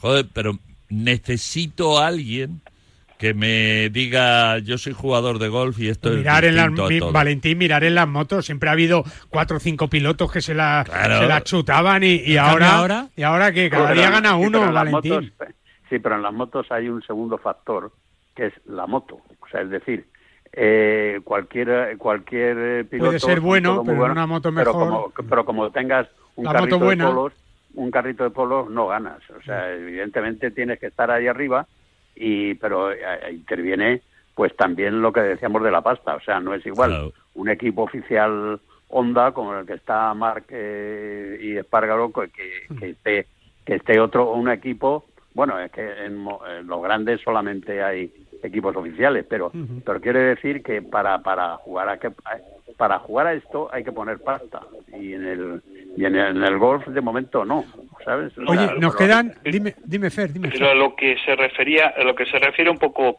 [0.00, 2.60] Joder, pero necesito a alguien
[3.18, 7.84] que me diga yo soy jugador de golf y esto mirar es en Valentín mirar
[7.84, 11.42] en las motos siempre ha habido cuatro o cinco pilotos que se la, se la
[11.42, 15.32] chutaban y, ahora, y ahora que cada día gana uno Valentín.
[15.88, 17.90] sí pero en las motos hay un segundo factor
[18.34, 19.20] que es la moto.
[19.40, 20.06] O sea es decir
[20.52, 25.12] eh, cualquier cualquier piloto puede ser bueno pero una moto mejor.
[25.28, 26.06] pero como, tengas
[26.36, 27.32] un carrito de polos
[27.74, 29.22] un carrito de polos no ganas.
[29.30, 31.66] O sea evidentemente tienes que estar ahí arriba
[32.16, 32.98] y pero eh,
[33.30, 34.00] interviene
[34.34, 37.82] pues también lo que decíamos de la pasta, o sea, no es igual un equipo
[37.82, 42.28] oficial Honda como el que está Mark eh, y Espargaro que,
[42.78, 43.26] que, esté
[43.64, 48.12] que esté otro un equipo, bueno, es que en, los grandes solamente hay
[48.42, 49.50] equipos oficiales, pero
[49.84, 52.10] pero quiere decir que para para jugar a que
[52.76, 54.60] para jugar a esto hay que poner pasta
[54.98, 55.62] y en el
[55.96, 57.64] y en el, golf de momento no,
[58.04, 58.32] ¿sabes?
[58.46, 60.50] Oye, nos quedan, dime, dime Fer, dime.
[60.50, 63.16] Pero a lo que se refería, a lo que se refiere un poco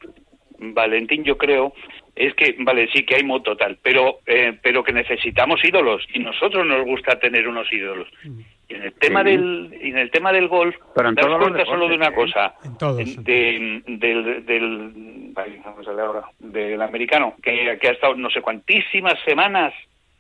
[0.60, 1.74] Valentín, yo creo,
[2.16, 6.20] es que, vale, sí que hay moto tal, pero, eh, pero que necesitamos ídolos y
[6.20, 8.08] nosotros nos gusta tener unos ídolos.
[8.70, 11.96] Y en el tema del, en el tema del golf, pero das cuenta solo de
[11.96, 12.14] una ¿eh?
[12.14, 12.54] cosa,
[13.24, 19.16] del, del, vamos a ver ahora, del americano, que, que ha estado no sé cuantísimas
[19.26, 19.74] semanas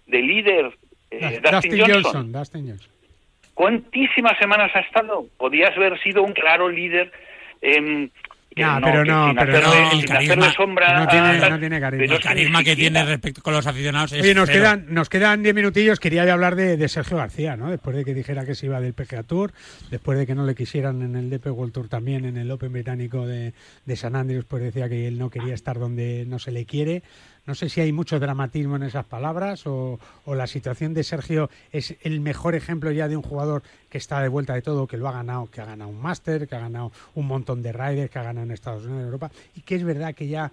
[0.06, 0.72] de líder
[1.12, 2.34] eh, Dustin, Johnson.
[3.54, 5.26] ¿Cuántísimas semanas ha estado?
[5.38, 7.12] Podías haber sido un claro líder.
[7.62, 8.10] Eh,
[8.58, 12.16] no, pero no, pero no, el carisma, sombra no tiene, no tiene carisma.
[12.16, 15.54] El carisma que tiene respecto con los aficionados es Oye, nos quedan, nos quedan diez
[15.54, 16.00] minutillos.
[16.00, 17.70] Quería hablar de, de, Sergio García, ¿no?
[17.70, 19.54] Después de que dijera que se iba del PGA Tour,
[19.92, 22.72] después de que no le quisieran en el DP World Tour también, en el Open
[22.72, 23.54] británico de,
[23.86, 27.04] de San Andrés, pues decía que él no quería estar donde no se le quiere.
[27.48, 31.96] No sé si hay mucho dramatismo en esas palabras o, la situación de Sergio es
[32.02, 35.08] el mejor ejemplo ya de un jugador que está de vuelta de todo, que lo
[35.08, 38.20] ha ganado, que ha ganado un máster, que ha ganado un montón de riders, que
[38.20, 40.52] ha ganado en Estados Unidos, en Europa, y que es verdad que ya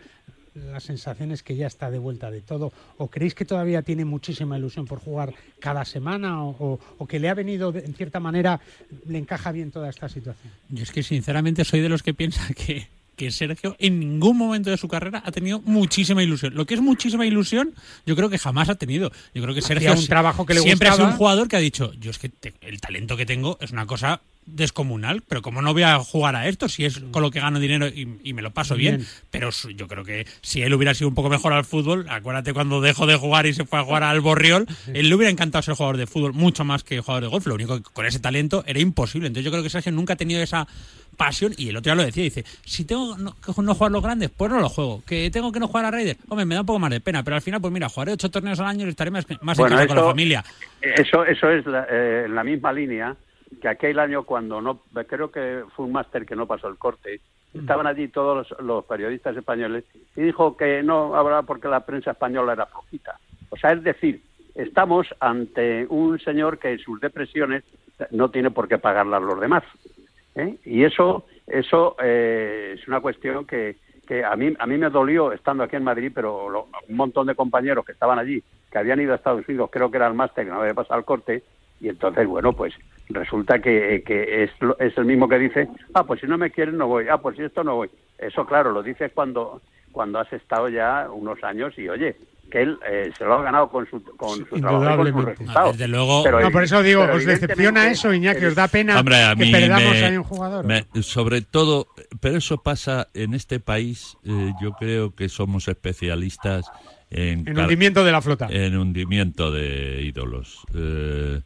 [0.55, 2.73] la sensación es que ya está de vuelta de todo.
[2.97, 6.79] ¿O creéis que todavía tiene muchísima ilusión por jugar cada semana o,
[7.09, 8.61] que le ha venido, en cierta manera,
[9.09, 10.53] le encaja bien toda esta situación?
[10.69, 12.87] Yo es que sinceramente soy de los que piensa que
[13.17, 16.55] que Sergio en ningún momento de su carrera ha tenido muchísima ilusión.
[16.55, 17.75] Lo que es muchísima ilusión,
[18.07, 19.11] yo creo que jamás ha tenido.
[19.35, 21.61] Yo creo que Sergio un trabajo que le siempre ha sido un jugador que ha
[21.61, 25.73] dicho, yo es que el talento que tengo es una cosa descomunal, pero como no
[25.73, 28.51] voy a jugar a esto, si es con lo que gano dinero y, me lo
[28.51, 29.07] paso bien.
[29.31, 32.81] pero yo creo que si él hubiera sido un poco mejor al fútbol, acuérdate cuando
[32.81, 35.75] dejó de jugar y se fue a jugar al Borriol, él le hubiera encantado ser
[35.75, 38.65] jugador de fútbol mucho más que jugador de golf, lo único que con ese talento
[38.67, 40.67] era imposible, entonces yo creo que Sergio nunca ha tenido esa
[41.17, 44.31] pasión y el otro ya lo decía, dice, si tengo que no jugar los grandes,
[44.31, 46.67] pues no lo juego, que tengo que no jugar a Raider, hombre, me da un
[46.67, 48.91] poco más de pena, pero al final, pues mira, jugaré ocho torneos al año y
[48.91, 50.45] estaré más, más en casa con la familia.
[50.81, 53.17] Eso, eso es eh, en la misma línea
[53.61, 57.21] que aquel año cuando no, creo que fue un máster que no pasó el corte,
[57.53, 59.85] estaban allí todos los, periodistas españoles
[60.17, 63.19] y dijo que no hablaba porque la prensa española era flojita.
[63.51, 64.23] O sea, es decir,
[64.55, 67.63] estamos ante un señor que sus depresiones
[68.11, 69.63] no tiene por qué pagarlas los demás.
[70.35, 70.57] ¿eh?
[70.65, 73.77] Y eso, eso eh, es una cuestión que,
[74.07, 77.35] que a mí, a mí me dolió estando aquí en Madrid, pero un montón de
[77.35, 80.45] compañeros que estaban allí, que habían ido a Estados Unidos, creo que era el máster
[80.45, 81.43] que no había pasado el corte,
[81.81, 82.75] y entonces, bueno, pues
[83.09, 86.77] resulta que, que es, es, el mismo que dice, ah, pues si no me quieren
[86.77, 87.91] no voy, ah, pues si esto no voy.
[88.19, 89.61] Eso, claro, lo dices cuando,
[89.93, 92.17] cuando has estado ya unos años y, oye,
[92.51, 95.31] que él eh, se lo ha ganado con su, con su trabajo y con sus
[95.31, 95.73] resultados.
[95.73, 100.03] desde luego, pero, por eso digo, os decepciona eso, Iñaki, os da pena que perdamos
[100.03, 100.67] a un jugador.
[101.03, 101.89] sobre todo,
[102.21, 106.71] pero eso pasa en este país, eh, yo creo que somos especialistas
[107.11, 108.49] en, en hundimiento de la flota.
[108.51, 110.65] En hundimiento de ídolos.
[110.75, 111.41] Eh,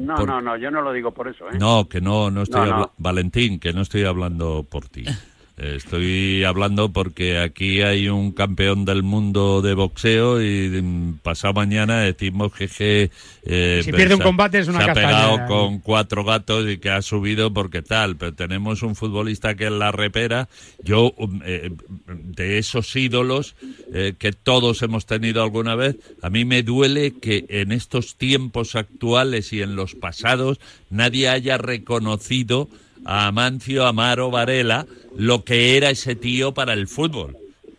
[0.00, 1.48] no, no, no, yo no lo digo por eso.
[1.50, 1.58] ¿eh?
[1.58, 5.04] No, que no, no estoy Valentín, que no estoy hablando por ti.
[5.56, 12.52] Estoy hablando porque aquí hay un campeón del mundo de boxeo y pasado mañana decimos
[12.52, 13.10] que,
[13.44, 16.90] eh, si pierde un combate es una se ha pegado con cuatro gatos y que
[16.90, 20.48] ha subido porque tal, pero tenemos un futbolista que es la repera.
[20.82, 21.70] Yo um, eh,
[22.08, 23.54] de esos ídolos
[23.92, 28.74] eh, que todos hemos tenido alguna vez, a mí me duele que en estos tiempos
[28.74, 30.58] actuales y en los pasados
[30.90, 32.68] nadie haya reconocido
[33.04, 34.86] a Amancio Amaro Varela
[35.16, 37.36] lo que era ese tío para el fútbol.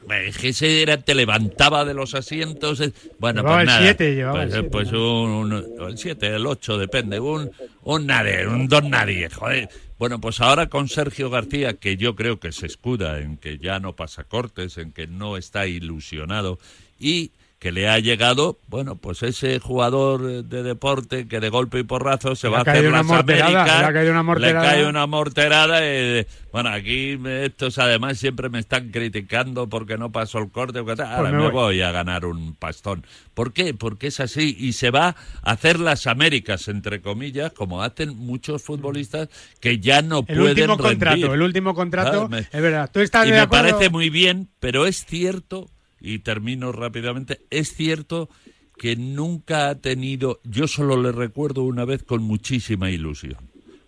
[0.10, 2.82] Es que ese era, te levantaba de los asientos.
[3.18, 4.70] Bueno, llevaba pues el 7, llevaba pues, el 7.
[4.70, 7.20] Pues un, el 7, el 8, depende.
[7.20, 7.52] Un,
[7.84, 9.70] un nadie, un don nadie, joder.
[9.98, 13.80] Bueno, pues ahora con Sergio García, que yo creo que se escuda en que ya
[13.80, 16.60] no pasa cortes, en que no está ilusionado
[17.00, 17.32] y
[17.66, 22.36] que le ha llegado, bueno, pues ese jugador de deporte que de golpe y porrazo
[22.36, 24.62] se va a hacer las Américas, le, una morterada.
[24.62, 25.80] cae una morterada.
[25.84, 30.84] Y, bueno, aquí estos además siempre me están criticando porque no pasó el corte.
[30.84, 31.82] Pues ahora me, voy.
[31.82, 33.04] a ganar un pastón.
[33.34, 33.74] ¿Por qué?
[33.74, 38.62] Porque es así y se va a hacer las Américas, entre comillas, como hacen muchos
[38.62, 42.92] futbolistas que ya no el pueden último contrato, El último contrato, es verdad.
[42.94, 48.30] ¿Tú estás y me parece muy bien, pero es cierto y termino rápidamente, es cierto
[48.78, 53.38] que nunca ha tenido, yo solo le recuerdo una vez con muchísima ilusión,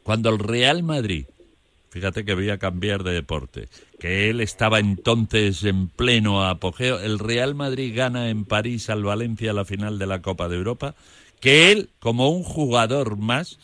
[0.04, 1.26] cuando el Real Madrid,
[1.90, 3.68] fíjate que voy a cambiar de deporte,
[4.00, 9.54] que él estaba entonces en pleno apogeo, el Real Madrid gana en París al Valencia
[9.54, 10.96] la final de la Copa de Europa,
[11.40, 13.60] que él, como un jugador más,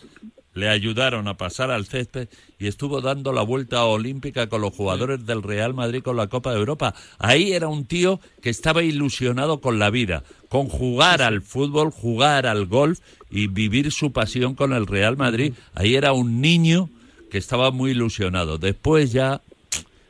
[0.53, 2.29] le ayudaron a pasar al césped
[2.59, 6.51] y estuvo dando la vuelta olímpica con los jugadores del Real Madrid con la Copa
[6.51, 6.93] de Europa.
[7.19, 12.45] Ahí era un tío que estaba ilusionado con la vida, con jugar al fútbol, jugar
[12.45, 12.99] al golf
[13.29, 15.53] y vivir su pasión con el Real Madrid.
[15.73, 16.89] Ahí era un niño
[17.31, 18.57] que estaba muy ilusionado.
[18.57, 19.41] Después ya...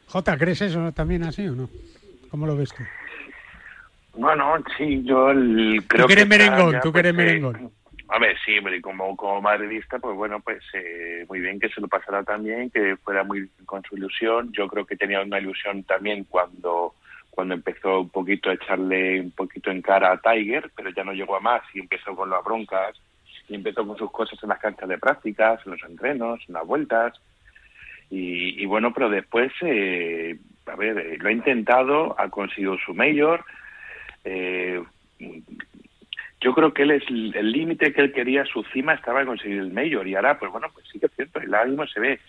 [0.08, 1.70] Jota, ¿crees eso también así o no?
[2.30, 2.84] ¿Cómo lo ves tú?
[4.16, 5.28] Bueno, sí, yo
[5.88, 6.14] creo tú que...
[6.14, 7.72] Eres merengón, tú que eres merengón.
[8.10, 11.88] A ver, sí, como, como madridista, pues bueno, pues eh, muy bien que se lo
[11.88, 14.52] pasara también, que fuera muy con su ilusión.
[14.52, 16.94] Yo creo que tenía una ilusión también cuando
[17.34, 21.14] cuando empezó un poquito a echarle un poquito en cara a Tiger, pero ya no
[21.14, 22.96] llegó a más y empezó con las broncas
[23.50, 26.66] y empezó con sus cosas en las canchas de prácticas, en los entrenos, en las
[26.66, 27.20] vueltas.
[28.12, 30.38] Y, bueno, pero después, eh,
[30.68, 33.44] a ver, eh, lo ha intentado, ha conseguido su mayor,
[34.24, 34.80] eh,
[36.44, 39.60] yo creo que él es el límite que él quería, su cima estaba en conseguir
[39.60, 42.20] el mayor y ahora, pues bueno, pues sí que es cierto, el ánimo se ve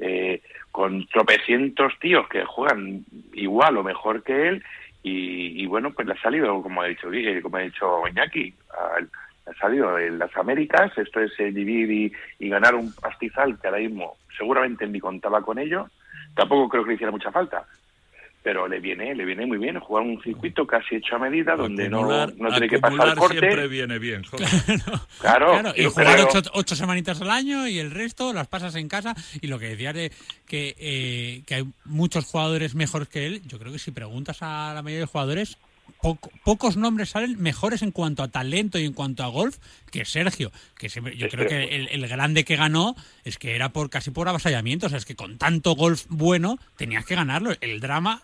[0.00, 0.42] eh,
[0.72, 4.64] con tropecientos tíos que juegan igual o mejor que él
[5.02, 7.08] y, bueno, pues le ha salido, como ha dicho,
[7.42, 12.74] como ha dicho Iñaki, ha salido en las Américas, esto es eh, dividir y, ganar
[12.74, 15.86] un pastizal que ahora mismo seguramente ni contaba con ello,
[16.34, 17.64] tampoco creo que le hiciera mucha falta,
[18.42, 21.88] pero le viene le viene muy bien jugar un circuito casi hecho a medida donde
[21.88, 24.22] no, no tiene que pasar el corte siempre viene bien
[25.20, 29.48] claro, y jugar ocho, semanitas al año y el resto las pasas en casa y
[29.48, 30.12] lo que decías de
[30.46, 34.72] que, eh, que hay muchos jugadores mejores que él yo creo que si preguntas a
[34.74, 35.58] la mayoría de jugadores
[36.44, 39.58] pocos nombres salen mejores en cuanto a talento y en cuanto a golf
[39.90, 40.50] que Sergio.
[40.78, 44.86] Que yo creo que el, grande que ganó es que era por casi por avasallamiento.
[44.86, 47.52] O sea, es que con tanto golf bueno tenías que ganarlo.
[47.60, 48.22] El drama,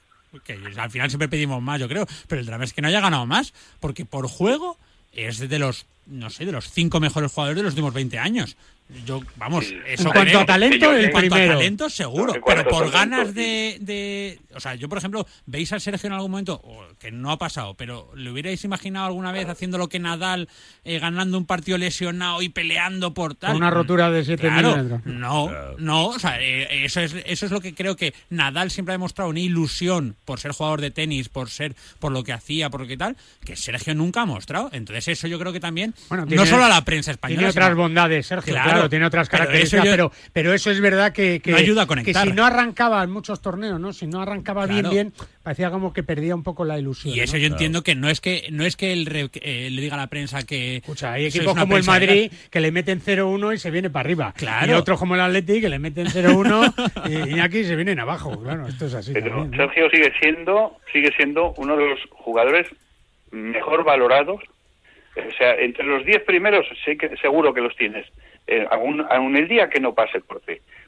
[0.77, 3.27] al final siempre pedimos más, yo creo, pero el drama es que no haya ganado
[3.27, 4.79] más, porque por juego
[5.13, 8.57] es de los, no sé, de los cinco mejores jugadores de los últimos 20 años.
[9.05, 11.55] Yo, vamos, eso en cuanto a talento, el primero.
[11.55, 12.35] talento, seguro.
[12.47, 16.31] pero por ganas de, de, O sea, yo, por ejemplo, ¿veis a Sergio en algún
[16.31, 16.63] momento?
[17.01, 20.49] Que no ha pasado, pero ¿le hubierais imaginado alguna vez haciendo lo que Nadal,
[20.85, 23.57] eh, ganando un partido lesionado y peleando por tal?
[23.57, 26.07] Una rotura de 7 claro, No, no.
[26.07, 29.31] O sea, eh, eso, es, eso es lo que creo que Nadal siempre ha demostrado
[29.31, 32.87] una ilusión por ser jugador de tenis, por ser por lo que hacía, por lo
[32.87, 34.71] que tal, que Sergio nunca ha mostrado.
[34.73, 35.93] Entonces, eso yo creo que también.
[36.29, 37.39] no solo a la prensa española.
[37.41, 38.53] Tiene otras bondades, Sergio.
[38.53, 42.25] Claro, tiene otras características, pero, pero, eso es verdad que, que, ayuda a conectar.
[42.25, 43.93] que si no arrancaba en muchos torneos, ¿no?
[43.93, 45.13] Si no arrancaba bien, bien,
[45.43, 47.15] parecía como que perdía un poco la ilusión.
[47.15, 49.95] Y eso yo entiendo que no es que no es que él eh, le diga
[49.95, 50.77] a la prensa que.
[50.77, 54.35] Escucha, hay equipos como el Madrid que le meten 0-1 y se viene para arriba.
[54.37, 54.73] Claro.
[54.73, 58.41] Y otros como el Atleti que le meten 0-1 y aquí se vienen abajo.
[58.43, 59.13] Claro, esto es así.
[59.13, 62.67] Pero Sergio sigue siendo, sigue siendo uno de los jugadores
[63.31, 64.43] mejor valorados.
[65.17, 68.07] O sea, entre los 10 primeros sé que, seguro que los tienes
[68.47, 70.41] eh, aún, el día que no pase por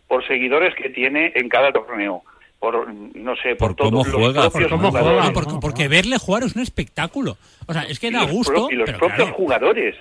[0.06, 2.22] por seguidores que tiene en cada torneo,
[2.58, 6.62] por no sé, por, por cómo juega, por cómo juega, porque, verle jugar es un
[6.62, 7.36] espectáculo.
[7.66, 8.68] O sea, es que da gusto.
[8.70, 9.94] y los propios jugadores,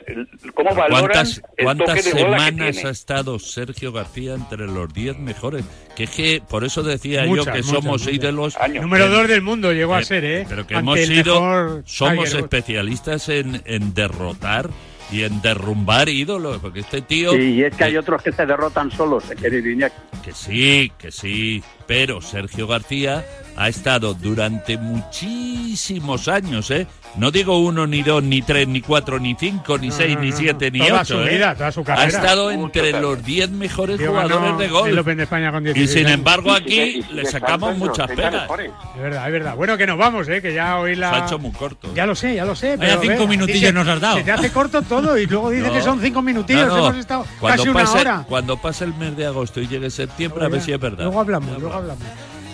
[0.53, 5.66] cómo valoran ¿Cuántas, cuántas semanas ha estado Sergio García entre los 10 mejores?
[5.95, 8.58] Que es que por eso decía yo que somos ídolos.
[8.74, 10.45] Número 2 del mundo llegó a ser, ¿eh?
[10.47, 14.70] Pero que hemos sido, somos especialistas en, en derrotar
[15.12, 17.32] y en derrumbar ídolos, porque este tío...
[17.32, 19.95] Sí, y es que hay otros que se derrotan solos, querido Iñaki.
[20.24, 23.26] Que sí, que sí, pero Sergio García
[23.56, 26.86] ha estado durante muchísimos años, ¿eh?
[27.16, 30.70] No digo uno, ni dos, ni tres, ni cuatro, ni cinco, ni seis, ni siete,
[30.70, 31.06] ni ocho.
[31.06, 31.40] Su ¿eh?
[31.58, 32.06] toda su carrera.
[32.06, 35.74] Ha estado entre los diez mejores jugadores de gol.
[35.76, 38.48] y sin embargo aquí le sacamos muchas penas.
[38.96, 39.56] Es verdad, es verdad.
[39.56, 40.42] Bueno, que nos vamos, ¿eh?
[40.42, 41.10] Que ya hoy la...
[41.10, 41.92] Se ha hecho muy corto.
[41.96, 42.78] Ya lo sé, ya lo sé.
[42.78, 44.18] Pero, cinco minutillos nos has dado.
[44.18, 46.72] Se te hace corto todo y luego dices que son cinco minutillos.
[46.72, 48.26] Hemos estado cuando casi una hora.
[48.28, 51.06] Cuando pase el mes de agosto y llegue septiembre, a ver si es verdad.
[51.06, 52.03] Luego hablamos, luego hablamos.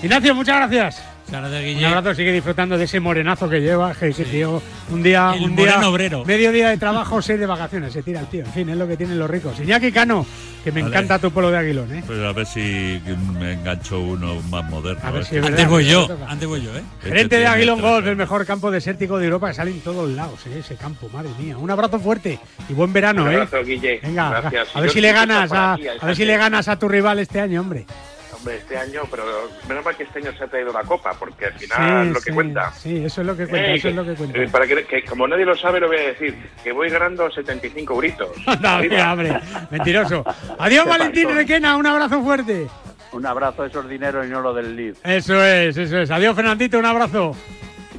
[0.02, 1.14] Ignacio, muchas gracias.
[1.30, 4.62] Un abrazo, sigue disfrutando de ese morenazo que lleva, que ese tío,
[4.92, 6.24] un día, un día, obrero.
[6.26, 8.88] medio día de trabajo, seis de vacaciones, se tira el tío, en fin, es lo
[8.88, 9.60] que tienen los ricos.
[9.60, 10.28] Iñaki Cano,
[10.64, 12.04] que me encanta tu polo de aguilón, ¿eh?
[12.06, 13.02] Pues a ver si
[13.40, 15.02] me engancho uno más moderno.
[15.04, 15.26] A ver ¿eh?
[15.28, 16.84] si es antes voy yo, antes voy yo, ¿eh?
[17.02, 20.60] Gerente de Aguilón Golf, el mejor campo desértico de Europa, sale en todos lados, ¿eh?
[20.60, 21.58] ese campo, madre mía.
[21.58, 22.38] Un abrazo fuerte
[22.70, 23.36] y buen verano, ¿eh?
[23.36, 24.02] abrazo, Guille.
[24.04, 27.18] Venga, a ver si le ganas a, a ver si le ganas a tu rival
[27.20, 27.88] este año, hombre
[28.52, 29.24] este año, pero
[29.68, 32.22] menos mal que este año se ha traído la copa, porque al final es lo
[32.22, 32.72] que cuenta.
[32.74, 34.40] Sí, eso es lo que cuenta, eso es lo que cuenta.
[34.40, 37.98] Eh, para que, como nadie lo sabe, lo voy a decir, que voy ganando 75
[37.98, 38.30] gritos.
[38.62, 38.76] no,
[39.12, 39.40] hombre,
[39.70, 40.24] mentiroso.
[40.60, 42.68] Adiós, Valentín Requena, un abrazo fuerte.
[43.12, 44.98] Un abrazo, esos dineros y no lo del LIV.
[45.04, 46.10] Eso es, eso es.
[46.10, 47.36] Adiós, Fernandito, un abrazo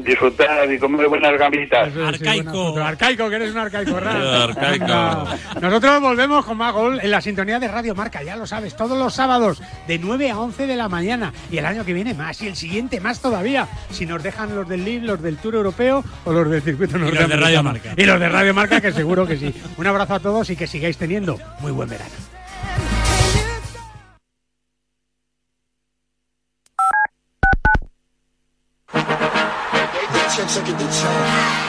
[0.05, 1.96] disfrutar y comer buenas gamitas.
[1.96, 2.78] arcaico.
[2.78, 5.28] arcaico, que eres un arcaico arcaico.
[5.61, 8.98] Nosotros volvemos con más gol en la sintonía de Radio Marca, ya lo sabes, todos
[8.98, 11.32] los sábados de 9 a 11 de la mañana.
[11.50, 13.68] Y el año que viene más, y el siguiente más todavía.
[13.90, 17.16] Si nos dejan los del LIV, los del Tour Europeo o los del Circuito Norte.
[17.16, 17.94] Y los de Radio Marca.
[17.96, 19.55] Y los de Radio Marca, que seguro que sí.
[19.76, 22.12] Un abrazo a todos y que sigáis teniendo muy buen verano.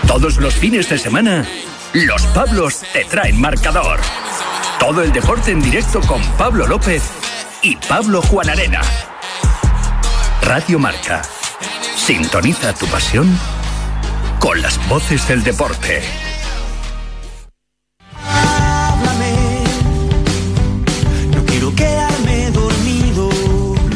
[0.08, 1.46] Todos los fines de semana,
[1.94, 4.00] los Pablos te traen marcador.
[4.80, 7.04] Todo el deporte en directo con Pablo López
[7.62, 8.82] y Pablo Juan Arena.
[10.42, 11.22] Radio Marca.
[11.96, 13.38] Sintoniza tu pasión
[14.40, 16.25] con las voces del deporte.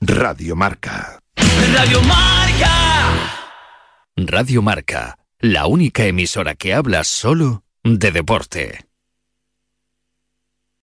[0.00, 1.18] Radio Marca.
[1.74, 3.16] Radio Marca.
[4.16, 8.87] Radio Marca, la única emisora que habla solo de deporte.